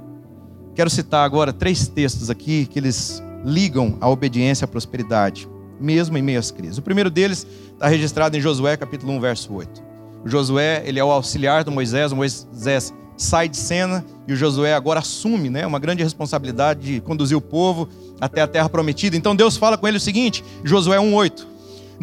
quero 0.75 0.89
citar 0.89 1.25
agora 1.25 1.51
três 1.53 1.87
textos 1.87 2.29
aqui 2.29 2.65
que 2.65 2.77
eles 2.77 3.23
ligam 3.43 3.97
a 3.99 4.09
obediência 4.09 4.65
à 4.65 4.67
prosperidade, 4.67 5.49
mesmo 5.81 6.17
em 6.17 6.21
meio 6.21 6.39
às 6.39 6.51
crises. 6.51 6.77
O 6.77 6.81
primeiro 6.81 7.09
deles 7.09 7.45
está 7.73 7.87
registrado 7.87 8.37
em 8.37 8.41
Josué, 8.41 8.77
capítulo 8.77 9.11
1, 9.13 9.19
verso 9.19 9.53
8. 9.53 9.83
O 10.23 10.29
Josué, 10.29 10.83
ele 10.85 10.99
é 10.99 11.03
o 11.03 11.11
auxiliar 11.11 11.63
do 11.63 11.71
Moisés, 11.71 12.11
o 12.11 12.15
Moisés 12.15 12.93
sai 13.17 13.49
de 13.49 13.57
cena 13.57 14.05
e 14.27 14.33
o 14.33 14.35
Josué 14.35 14.73
agora 14.73 14.99
assume 14.99 15.49
né, 15.49 15.65
uma 15.65 15.79
grande 15.79 16.03
responsabilidade 16.03 16.81
de 16.81 17.01
conduzir 17.01 17.37
o 17.37 17.41
povo 17.41 17.87
até 18.19 18.41
a 18.41 18.47
terra 18.47 18.69
prometida. 18.69 19.15
Então 19.17 19.35
Deus 19.35 19.57
fala 19.57 19.77
com 19.77 19.87
ele 19.87 19.97
o 19.97 20.01
seguinte, 20.01 20.43
Josué 20.63 20.97
1,8: 20.97 21.45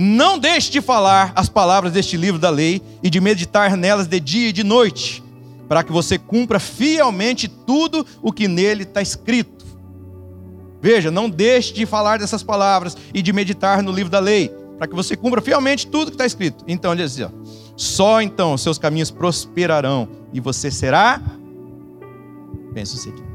não 0.01 0.39
deixe 0.39 0.71
de 0.71 0.81
falar 0.81 1.33
as 1.35 1.49
palavras 1.49 1.93
deste 1.93 2.17
livro 2.17 2.41
da 2.41 2.51
lei 2.51 2.81
e 3.03 3.11
de 3.11 3.21
meditar 3.21 3.77
nelas 3.77 4.07
de 4.07 4.21
dia 4.21 4.51
e 4.51 4.53
de 4.53 4.63
noite, 4.63 5.25
para 5.69 5.83
que 5.83 5.91
você 5.91 6.17
cumpra 6.17 6.61
fielmente 6.61 7.49
tudo 7.49 8.07
o 8.23 8.33
que 8.33 8.47
nele 8.47 8.85
está 8.85 9.03
escrito. 9.03 9.58
Veja, 10.81 11.11
não 11.11 11.29
deixe 11.29 11.73
de 11.73 11.85
falar 11.87 12.19
dessas 12.19 12.43
palavras 12.43 12.97
e 13.13 13.21
de 13.21 13.33
meditar 13.33 13.83
no 13.83 13.91
livro 13.91 14.11
da 14.11 14.21
lei, 14.21 14.49
para 14.79 14.87
que 14.87 14.95
você 14.95 15.17
cumpra 15.17 15.41
fielmente 15.41 15.87
tudo 15.87 16.11
que 16.11 16.15
está 16.15 16.27
escrito. 16.27 16.65
Então 16.69 16.93
ele 16.93 17.05
diz: 17.05 17.19
só 17.77 18.23
então 18.23 18.57
seus 18.57 18.79
caminhos 18.79 19.11
prosperarão 19.11 20.09
e 20.33 20.41
você 20.41 20.71
será 20.71 21.21
bem-sucedido. 22.73 23.27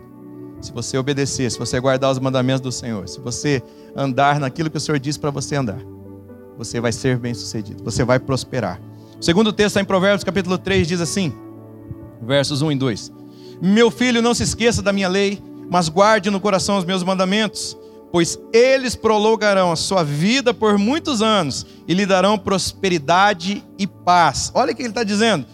Se 0.62 0.72
você 0.72 0.98
obedecer, 0.98 1.52
se 1.52 1.60
você 1.60 1.80
guardar 1.80 2.12
os 2.12 2.20
mandamentos 2.20 2.62
do 2.62 2.72
Senhor, 2.72 3.08
se 3.10 3.20
você 3.20 3.62
andar 3.96 4.40
naquilo 4.40 4.70
que 4.70 4.78
o 4.78 4.80
Senhor 4.80 4.98
diz 4.98 5.18
para 5.18 5.30
você 5.30 5.58
andar 5.58 5.80
você 6.58 6.80
vai 6.80 6.92
ser 6.92 7.18
bem-sucedido, 7.18 7.84
você 7.84 8.04
vai 8.04 8.20
prosperar. 8.20 8.80
O 9.20 9.24
segundo 9.24 9.52
texto 9.52 9.70
está 9.70 9.82
em 9.82 9.86
Provérbios 9.86 10.24
capítulo 10.24 10.58
3, 10.58 10.88
diz 10.88 11.02
assim, 11.02 11.34
versos 12.22 12.62
1 12.62 12.72
e 12.72 12.76
2: 12.76 13.12
Meu 13.62 13.90
filho, 13.90 14.22
não 14.22 14.34
se 14.34 14.44
esqueça 14.44 14.82
da 14.82 14.94
minha 14.94 15.08
lei, 15.08 15.42
mas 15.74 15.90
guarde 15.90 16.30
no 16.30 16.40
coração 16.40 16.78
os 16.78 16.86
meus 16.86 17.02
mandamentos, 17.02 17.76
pois 18.12 18.38
eles 18.54 18.96
prolongarão 18.96 19.72
a 19.72 19.76
sua 19.76 20.04
vida 20.04 20.54
por 20.54 20.78
muitos 20.78 21.20
anos 21.20 21.66
e 21.88 21.96
lhe 21.96 22.06
darão 22.06 22.38
prosperidade 22.38 23.66
e 23.76 23.88
paz. 23.88 24.52
Olha 24.54 24.72
o 24.72 24.76
que 24.76 24.84
ele 24.84 24.90
está 24.90 25.04
dizendo. 25.04 25.48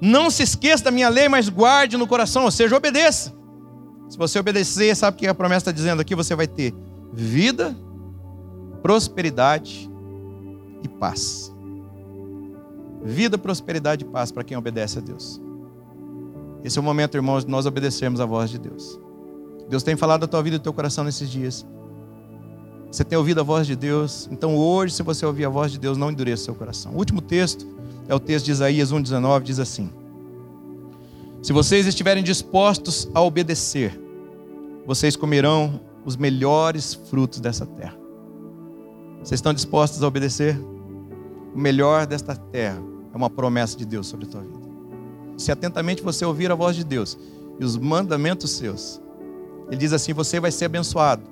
Não 0.00 0.30
se 0.30 0.42
esqueça 0.42 0.84
da 0.84 0.90
minha 0.90 1.10
lei, 1.10 1.28
mas 1.28 1.50
guarde 1.50 1.98
no 1.98 2.06
coração, 2.06 2.44
ou 2.44 2.50
seja, 2.50 2.74
obedeça. 2.74 3.34
Se 4.08 4.16
você 4.16 4.38
obedecer, 4.38 4.96
sabe 4.96 5.18
o 5.18 5.18
que 5.18 5.26
a 5.26 5.34
promessa 5.34 5.64
está 5.64 5.72
dizendo 5.72 6.00
aqui? 6.00 6.14
Você 6.14 6.34
vai 6.34 6.46
ter 6.46 6.74
vida, 7.12 7.76
prosperidade 8.80 9.90
e 10.82 10.88
paz. 10.88 11.54
Vida, 13.04 13.36
prosperidade 13.36 14.06
e 14.06 14.08
paz 14.08 14.32
para 14.32 14.42
quem 14.42 14.56
obedece 14.56 14.96
a 14.96 15.02
Deus. 15.02 15.38
Esse 16.64 16.78
é 16.78 16.80
o 16.80 16.82
momento, 16.82 17.14
irmãos, 17.14 17.44
de 17.44 17.50
nós 17.50 17.66
obedecermos 17.66 18.22
a 18.22 18.24
voz 18.24 18.48
de 18.48 18.58
Deus. 18.58 18.98
Deus 19.70 19.84
tem 19.84 19.96
falado 19.96 20.22
da 20.22 20.26
tua 20.26 20.42
vida 20.42 20.56
e 20.56 20.58
do 20.58 20.62
teu 20.62 20.72
coração 20.72 21.04
nesses 21.04 21.30
dias. 21.30 21.64
Você 22.90 23.04
tem 23.04 23.16
ouvido 23.16 23.40
a 23.40 23.44
voz 23.44 23.68
de 23.68 23.76
Deus, 23.76 24.28
então 24.32 24.56
hoje, 24.56 24.94
se 24.94 25.02
você 25.04 25.24
ouvir 25.24 25.44
a 25.44 25.48
voz 25.48 25.70
de 25.70 25.78
Deus, 25.78 25.96
não 25.96 26.10
endureça 26.10 26.46
seu 26.46 26.56
coração. 26.56 26.92
O 26.92 26.96
último 26.98 27.20
texto 27.20 27.64
é 28.08 28.14
o 28.14 28.18
texto 28.18 28.46
de 28.46 28.50
Isaías 28.50 28.92
1,19, 28.92 29.42
diz 29.42 29.60
assim: 29.60 29.88
Se 31.40 31.52
vocês 31.52 31.86
estiverem 31.86 32.24
dispostos 32.24 33.08
a 33.14 33.22
obedecer, 33.22 33.96
vocês 34.84 35.14
comerão 35.14 35.80
os 36.04 36.16
melhores 36.16 36.94
frutos 36.94 37.38
dessa 37.38 37.64
terra. 37.64 37.96
Vocês 39.22 39.38
estão 39.38 39.54
dispostos 39.54 40.02
a 40.02 40.08
obedecer? 40.08 40.58
O 41.54 41.58
melhor 41.58 42.06
desta 42.06 42.34
terra 42.34 42.82
é 43.14 43.16
uma 43.16 43.30
promessa 43.30 43.76
de 43.76 43.84
Deus 43.84 44.08
sobre 44.08 44.26
a 44.26 44.28
tua 44.30 44.40
vida. 44.40 44.68
Se 45.36 45.52
atentamente 45.52 46.02
você 46.02 46.24
ouvir 46.24 46.50
a 46.50 46.56
voz 46.56 46.74
de 46.74 46.82
Deus 46.82 47.16
e 47.60 47.64
os 47.64 47.76
mandamentos 47.76 48.50
seus, 48.50 49.00
ele 49.70 49.76
diz 49.76 49.92
assim: 49.92 50.12
você 50.12 50.38
vai 50.38 50.50
ser 50.50 50.66
abençoado. 50.66 51.22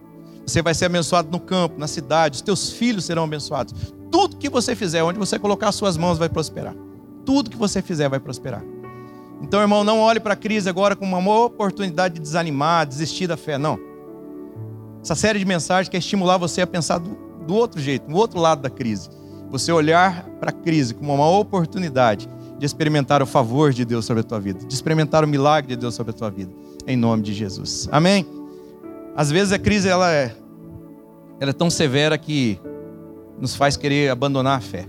Você 0.46 0.62
vai 0.62 0.72
ser 0.72 0.87
abençoado 0.87 1.31
no 1.31 1.38
campo, 1.38 1.79
na 1.79 1.87
cidade, 1.87 2.37
os 2.37 2.40
teus 2.40 2.72
filhos 2.72 3.05
serão 3.05 3.24
abençoados. 3.24 3.74
Tudo 4.11 4.37
que 4.37 4.48
você 4.48 4.74
fizer, 4.74 5.03
onde 5.03 5.18
você 5.18 5.38
colocar 5.38 5.68
as 5.68 5.74
suas 5.74 5.98
mãos, 5.98 6.16
vai 6.16 6.31
prosperar. 6.31 6.74
Tudo 7.27 7.51
que 7.51 7.57
você 7.57 7.83
fizer 7.83 8.09
vai 8.09 8.18
prosperar. 8.18 8.64
Então, 9.42 9.61
irmão, 9.61 9.85
não 9.85 10.01
olhe 10.01 10.18
para 10.18 10.33
a 10.33 10.37
crise 10.37 10.68
agora 10.68 10.96
como 10.96 11.16
uma 11.16 11.44
oportunidade 11.44 12.14
de 12.14 12.20
desanimar, 12.20 12.87
desistir 12.87 13.27
da 13.27 13.37
fé. 13.37 13.59
Não. 13.59 13.79
Essa 15.03 15.14
série 15.14 15.38
de 15.38 15.44
mensagens 15.44 15.90
quer 15.90 15.98
estimular 15.98 16.38
você 16.38 16.62
a 16.62 16.66
pensar 16.66 16.98
do 16.98 17.29
do 17.48 17.55
outro 17.55 17.81
jeito, 17.81 18.09
no 18.09 18.16
outro 18.18 18.38
lado 18.38 18.61
da 18.61 18.68
crise. 18.68 19.09
Você 19.51 19.72
olhar 19.72 20.29
para 20.38 20.51
a 20.51 20.53
crise 20.53 20.92
como 20.92 21.14
uma 21.14 21.29
oportunidade 21.31 22.29
de 22.59 22.66
experimentar 22.66 23.22
o 23.22 23.27
favor 23.27 23.72
de 23.72 23.87
Deus 23.87 24.05
sobre 24.05 24.20
a 24.20 24.24
tua 24.24 24.38
vida, 24.38 24.66
de 24.66 24.74
experimentar 24.74 25.24
o 25.24 25.27
milagre 25.27 25.74
de 25.74 25.77
Deus 25.77 25.94
sobre 25.94 26.11
a 26.11 26.12
tua 26.12 26.31
vida. 26.31 26.53
Em 26.88 26.96
nome 26.96 27.22
de 27.22 27.35
Jesus. 27.35 27.87
Amém? 27.92 28.27
Às 29.14 29.31
vezes 29.31 29.53
a 29.53 29.59
crise 29.59 29.88
ela 29.88 30.11
é, 30.11 30.35
ela 31.38 31.51
é 31.51 31.53
tão 31.55 31.68
severa 31.68 32.16
que 32.16 32.59
nos 33.38 33.55
faz 33.55 33.77
querer 33.77 34.11
abandonar 34.11 34.57
a 34.57 34.61
fé. 34.61 34.87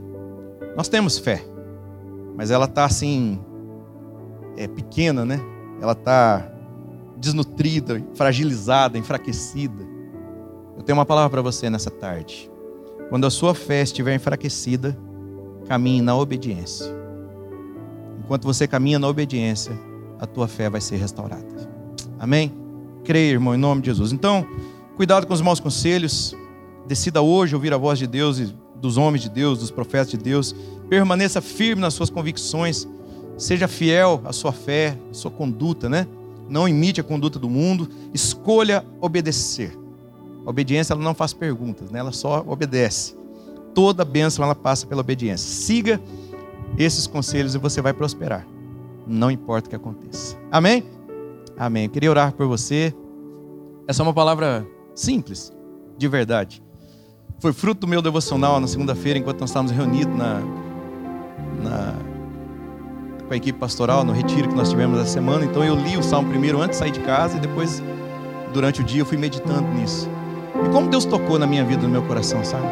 Nós 0.77 0.87
temos 0.87 1.19
fé, 1.19 1.43
mas 2.37 2.51
ela 2.51 2.65
está 2.65 2.85
assim, 2.85 3.37
é 4.55 4.67
pequena, 4.67 5.25
né? 5.25 5.41
Ela 5.81 5.91
está 5.91 6.49
desnutrida, 7.17 8.01
fragilizada, 8.13 8.97
enfraquecida. 8.97 9.83
Eu 10.77 10.83
tenho 10.83 10.97
uma 10.97 11.05
palavra 11.05 11.29
para 11.29 11.41
você 11.41 11.69
nessa 11.69 11.91
tarde. 11.91 12.49
Quando 13.09 13.27
a 13.27 13.29
sua 13.29 13.53
fé 13.53 13.81
estiver 13.81 14.15
enfraquecida, 14.15 14.97
caminhe 15.67 16.01
na 16.01 16.15
obediência. 16.15 16.85
Enquanto 18.19 18.45
você 18.45 18.67
caminha 18.67 18.99
na 18.99 19.07
obediência, 19.07 19.73
a 20.19 20.25
tua 20.25 20.47
fé 20.47 20.69
vai 20.69 20.79
ser 20.79 20.97
restaurada. 20.97 21.78
Amém? 22.19 22.51
Creia, 23.03 23.31
irmão, 23.31 23.55
em 23.55 23.57
nome 23.57 23.81
de 23.81 23.87
Jesus. 23.87 24.11
Então, 24.11 24.45
cuidado 24.95 25.25
com 25.25 25.33
os 25.33 25.41
maus 25.41 25.59
conselhos. 25.59 26.35
Decida 26.85 27.21
hoje 27.21 27.55
ouvir 27.55 27.73
a 27.73 27.77
voz 27.77 27.97
de 27.97 28.05
Deus 28.05 28.39
e 28.39 28.53
dos 28.75 28.97
homens 28.97 29.21
de 29.21 29.29
Deus, 29.29 29.59
dos 29.59 29.71
profetas 29.71 30.09
de 30.09 30.17
Deus. 30.17 30.53
Permaneça 30.89 31.41
firme 31.41 31.81
nas 31.81 31.93
suas 31.93 32.09
convicções. 32.09 32.87
Seja 33.37 33.67
fiel 33.67 34.21
à 34.25 34.33
sua 34.33 34.51
fé, 34.51 34.97
à 35.09 35.13
sua 35.13 35.31
conduta, 35.31 35.87
né? 35.87 36.05
Não 36.49 36.67
imite 36.67 36.99
a 36.99 37.03
conduta 37.03 37.39
do 37.39 37.49
mundo. 37.49 37.87
Escolha 38.13 38.85
obedecer. 38.99 39.77
A 40.45 40.49
obediência 40.49 40.93
ela 40.93 41.01
não 41.01 41.13
faz 41.13 41.33
perguntas, 41.33 41.91
né? 41.91 41.99
ela 41.99 42.11
só 42.11 42.43
obedece. 42.47 43.15
Toda 43.73 44.03
bênção 44.03 44.43
ela 44.43 44.55
passa 44.55 44.87
pela 44.87 45.01
obediência. 45.01 45.47
Siga 45.47 46.01
esses 46.77 47.05
conselhos 47.05 47.55
e 47.55 47.57
você 47.57 47.81
vai 47.81 47.93
prosperar. 47.93 48.45
Não 49.05 49.29
importa 49.29 49.67
o 49.67 49.69
que 49.69 49.75
aconteça. 49.75 50.35
Amém? 50.51 50.83
Amém. 51.59 51.83
Eu 51.83 51.89
queria 51.89 52.09
orar 52.09 52.31
por 52.31 52.47
você. 52.47 52.95
Essa 53.85 54.01
é 54.01 54.03
uma 54.03 54.13
palavra 54.13 54.65
simples, 54.95 55.51
de 55.97 56.07
verdade. 56.07 56.63
Foi 57.39 57.51
fruto 57.51 57.81
do 57.81 57.87
meu 57.87 58.01
devocional 58.01 58.61
na 58.61 58.67
segunda-feira, 58.67 59.19
enquanto 59.19 59.41
nós 59.41 59.49
estávamos 59.49 59.71
reunidos 59.71 60.17
na, 60.17 60.41
na, 61.61 61.93
com 63.27 63.33
a 63.33 63.35
equipe 63.35 63.59
pastoral, 63.59 64.05
no 64.05 64.13
retiro 64.13 64.47
que 64.47 64.55
nós 64.55 64.69
tivemos 64.69 64.97
essa 64.99 65.11
semana. 65.11 65.43
Então 65.43 65.61
eu 65.61 65.75
li 65.75 65.97
o 65.97 66.03
salmo 66.03 66.29
primeiro 66.29 66.61
antes 66.61 66.77
de 66.77 66.85
sair 66.85 66.91
de 66.91 67.01
casa 67.01 67.35
e 67.35 67.39
depois, 67.41 67.83
durante 68.53 68.79
o 68.79 68.83
dia, 68.83 69.01
eu 69.01 69.05
fui 69.05 69.17
meditando 69.17 69.67
nisso. 69.73 70.09
E 70.65 70.69
como 70.69 70.87
Deus 70.87 71.03
tocou 71.03 71.37
na 71.37 71.45
minha 71.45 71.65
vida, 71.65 71.81
no 71.83 71.89
meu 71.89 72.03
coração, 72.03 72.43
sabe? 72.43 72.67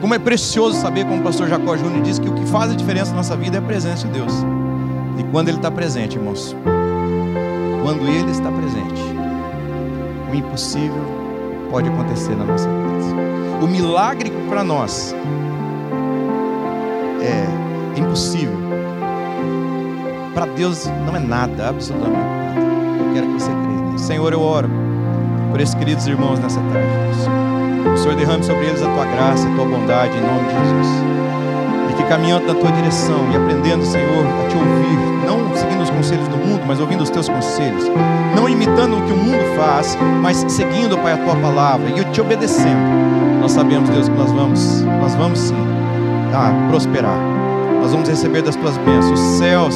Como 0.00 0.14
é 0.14 0.18
precioso 0.18 0.78
saber, 0.78 1.04
como 1.06 1.20
o 1.20 1.24
pastor 1.24 1.48
Jacó 1.48 1.74
Júnior 1.74 2.02
disse, 2.02 2.20
que 2.20 2.28
o 2.28 2.34
que 2.34 2.44
faz 2.46 2.70
a 2.70 2.74
diferença 2.74 3.12
na 3.12 3.18
nossa 3.18 3.36
vida 3.36 3.56
é 3.56 3.60
a 3.60 3.62
presença 3.62 4.06
de 4.06 4.12
Deus. 4.12 4.32
E 5.18 5.24
quando 5.30 5.48
Ele 5.48 5.58
está 5.58 5.70
presente, 5.70 6.16
irmãos, 6.16 6.56
quando 7.82 8.06
Ele 8.08 8.30
está 8.30 8.50
presente, 8.50 9.02
o 10.30 10.34
impossível 10.34 11.02
pode 11.70 11.88
acontecer 11.88 12.36
na 12.36 12.44
nossa 12.44 12.68
vida. 12.68 12.90
O 13.62 13.66
milagre 13.66 14.32
para 14.48 14.64
nós 14.64 15.14
é 17.20 17.98
impossível. 18.00 18.56
Para 20.34 20.46
Deus 20.46 20.86
não 21.04 21.14
é 21.14 21.18
nada, 21.18 21.68
absolutamente 21.68 22.18
nada. 22.18 22.60
Eu 22.98 23.14
quero 23.14 23.26
que 23.26 23.32
você 23.34 23.50
creia 23.50 23.90
nisso. 23.92 24.04
Senhor, 24.06 24.32
eu 24.32 24.40
oro 24.40 24.70
por 25.50 25.60
esses 25.60 25.74
queridos 25.74 26.06
irmãos 26.06 26.38
nessa 26.38 26.60
tarde. 26.60 27.90
O 27.92 27.96
Senhor 27.98 28.16
derrame 28.16 28.42
sobre 28.44 28.64
eles 28.64 28.80
a 28.82 28.86
tua 28.86 29.04
graça, 29.04 29.46
a 29.46 29.54
tua 29.54 29.64
bondade, 29.66 30.16
em 30.16 30.20
nome 30.20 30.48
de 30.48 30.54
Jesus. 30.54 30.88
E 32.00 32.02
caminhando 32.08 32.46
na 32.46 32.54
tua 32.54 32.72
direção 32.72 33.30
e 33.32 33.36
aprendendo, 33.36 33.84
Senhor, 33.84 34.24
a 34.24 34.48
te 34.48 34.56
ouvir, 34.56 34.98
não 35.26 35.54
seguindo 35.54 35.82
os 35.82 35.90
conselhos 35.90 36.28
do 36.28 36.36
mundo, 36.36 36.62
mas 36.66 36.80
ouvindo 36.80 37.02
os 37.02 37.10
teus 37.10 37.28
conselhos. 37.28 37.84
Não 38.34 38.48
imitando 38.48 38.98
o 38.98 39.02
que 39.02 39.12
o 39.12 39.16
mundo 39.16 39.56
faz, 39.56 39.96
mas 40.20 40.44
seguindo, 40.48 40.96
Pai, 40.98 41.12
a 41.12 41.18
tua 41.18 41.36
palavra 41.36 41.90
e 41.90 42.04
te 42.06 42.20
obedecendo. 42.20 42.80
Nós 43.40 43.52
sabemos, 43.52 43.88
Deus, 43.90 44.08
que 44.08 44.16
nós 44.16 44.32
vamos, 44.32 44.82
nós 44.82 45.14
vamos 45.14 45.38
sim, 45.38 45.54
ah, 46.34 46.52
prosperar. 46.70 47.18
Nós 47.80 47.92
vamos 47.92 48.08
receber 48.08 48.42
das 48.42 48.56
tuas 48.56 48.76
bênçãos. 48.78 49.18
Os 49.18 49.38
céus 49.38 49.74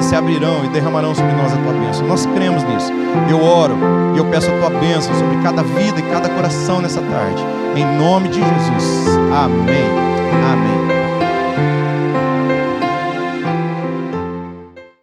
se 0.00 0.14
abrirão 0.14 0.64
e 0.64 0.68
derramarão 0.68 1.14
sobre 1.14 1.32
nós 1.32 1.52
a 1.52 1.56
tua 1.56 1.72
bênção. 1.72 2.06
Nós 2.06 2.26
cremos 2.26 2.62
nisso. 2.64 2.92
Eu 3.28 3.42
oro 3.42 3.76
e 4.14 4.18
eu 4.18 4.24
peço 4.26 4.50
a 4.50 4.58
tua 4.58 4.70
bênção 4.70 5.14
sobre 5.14 5.36
cada 5.42 5.62
vida 5.62 6.00
e 6.00 6.02
cada 6.02 6.28
coração 6.28 6.80
nessa 6.80 7.00
tarde. 7.00 7.44
Em 7.76 7.84
nome 7.98 8.28
de 8.28 8.40
Jesus. 8.40 9.06
Amém. 9.32 9.84
Amém. 10.52 10.89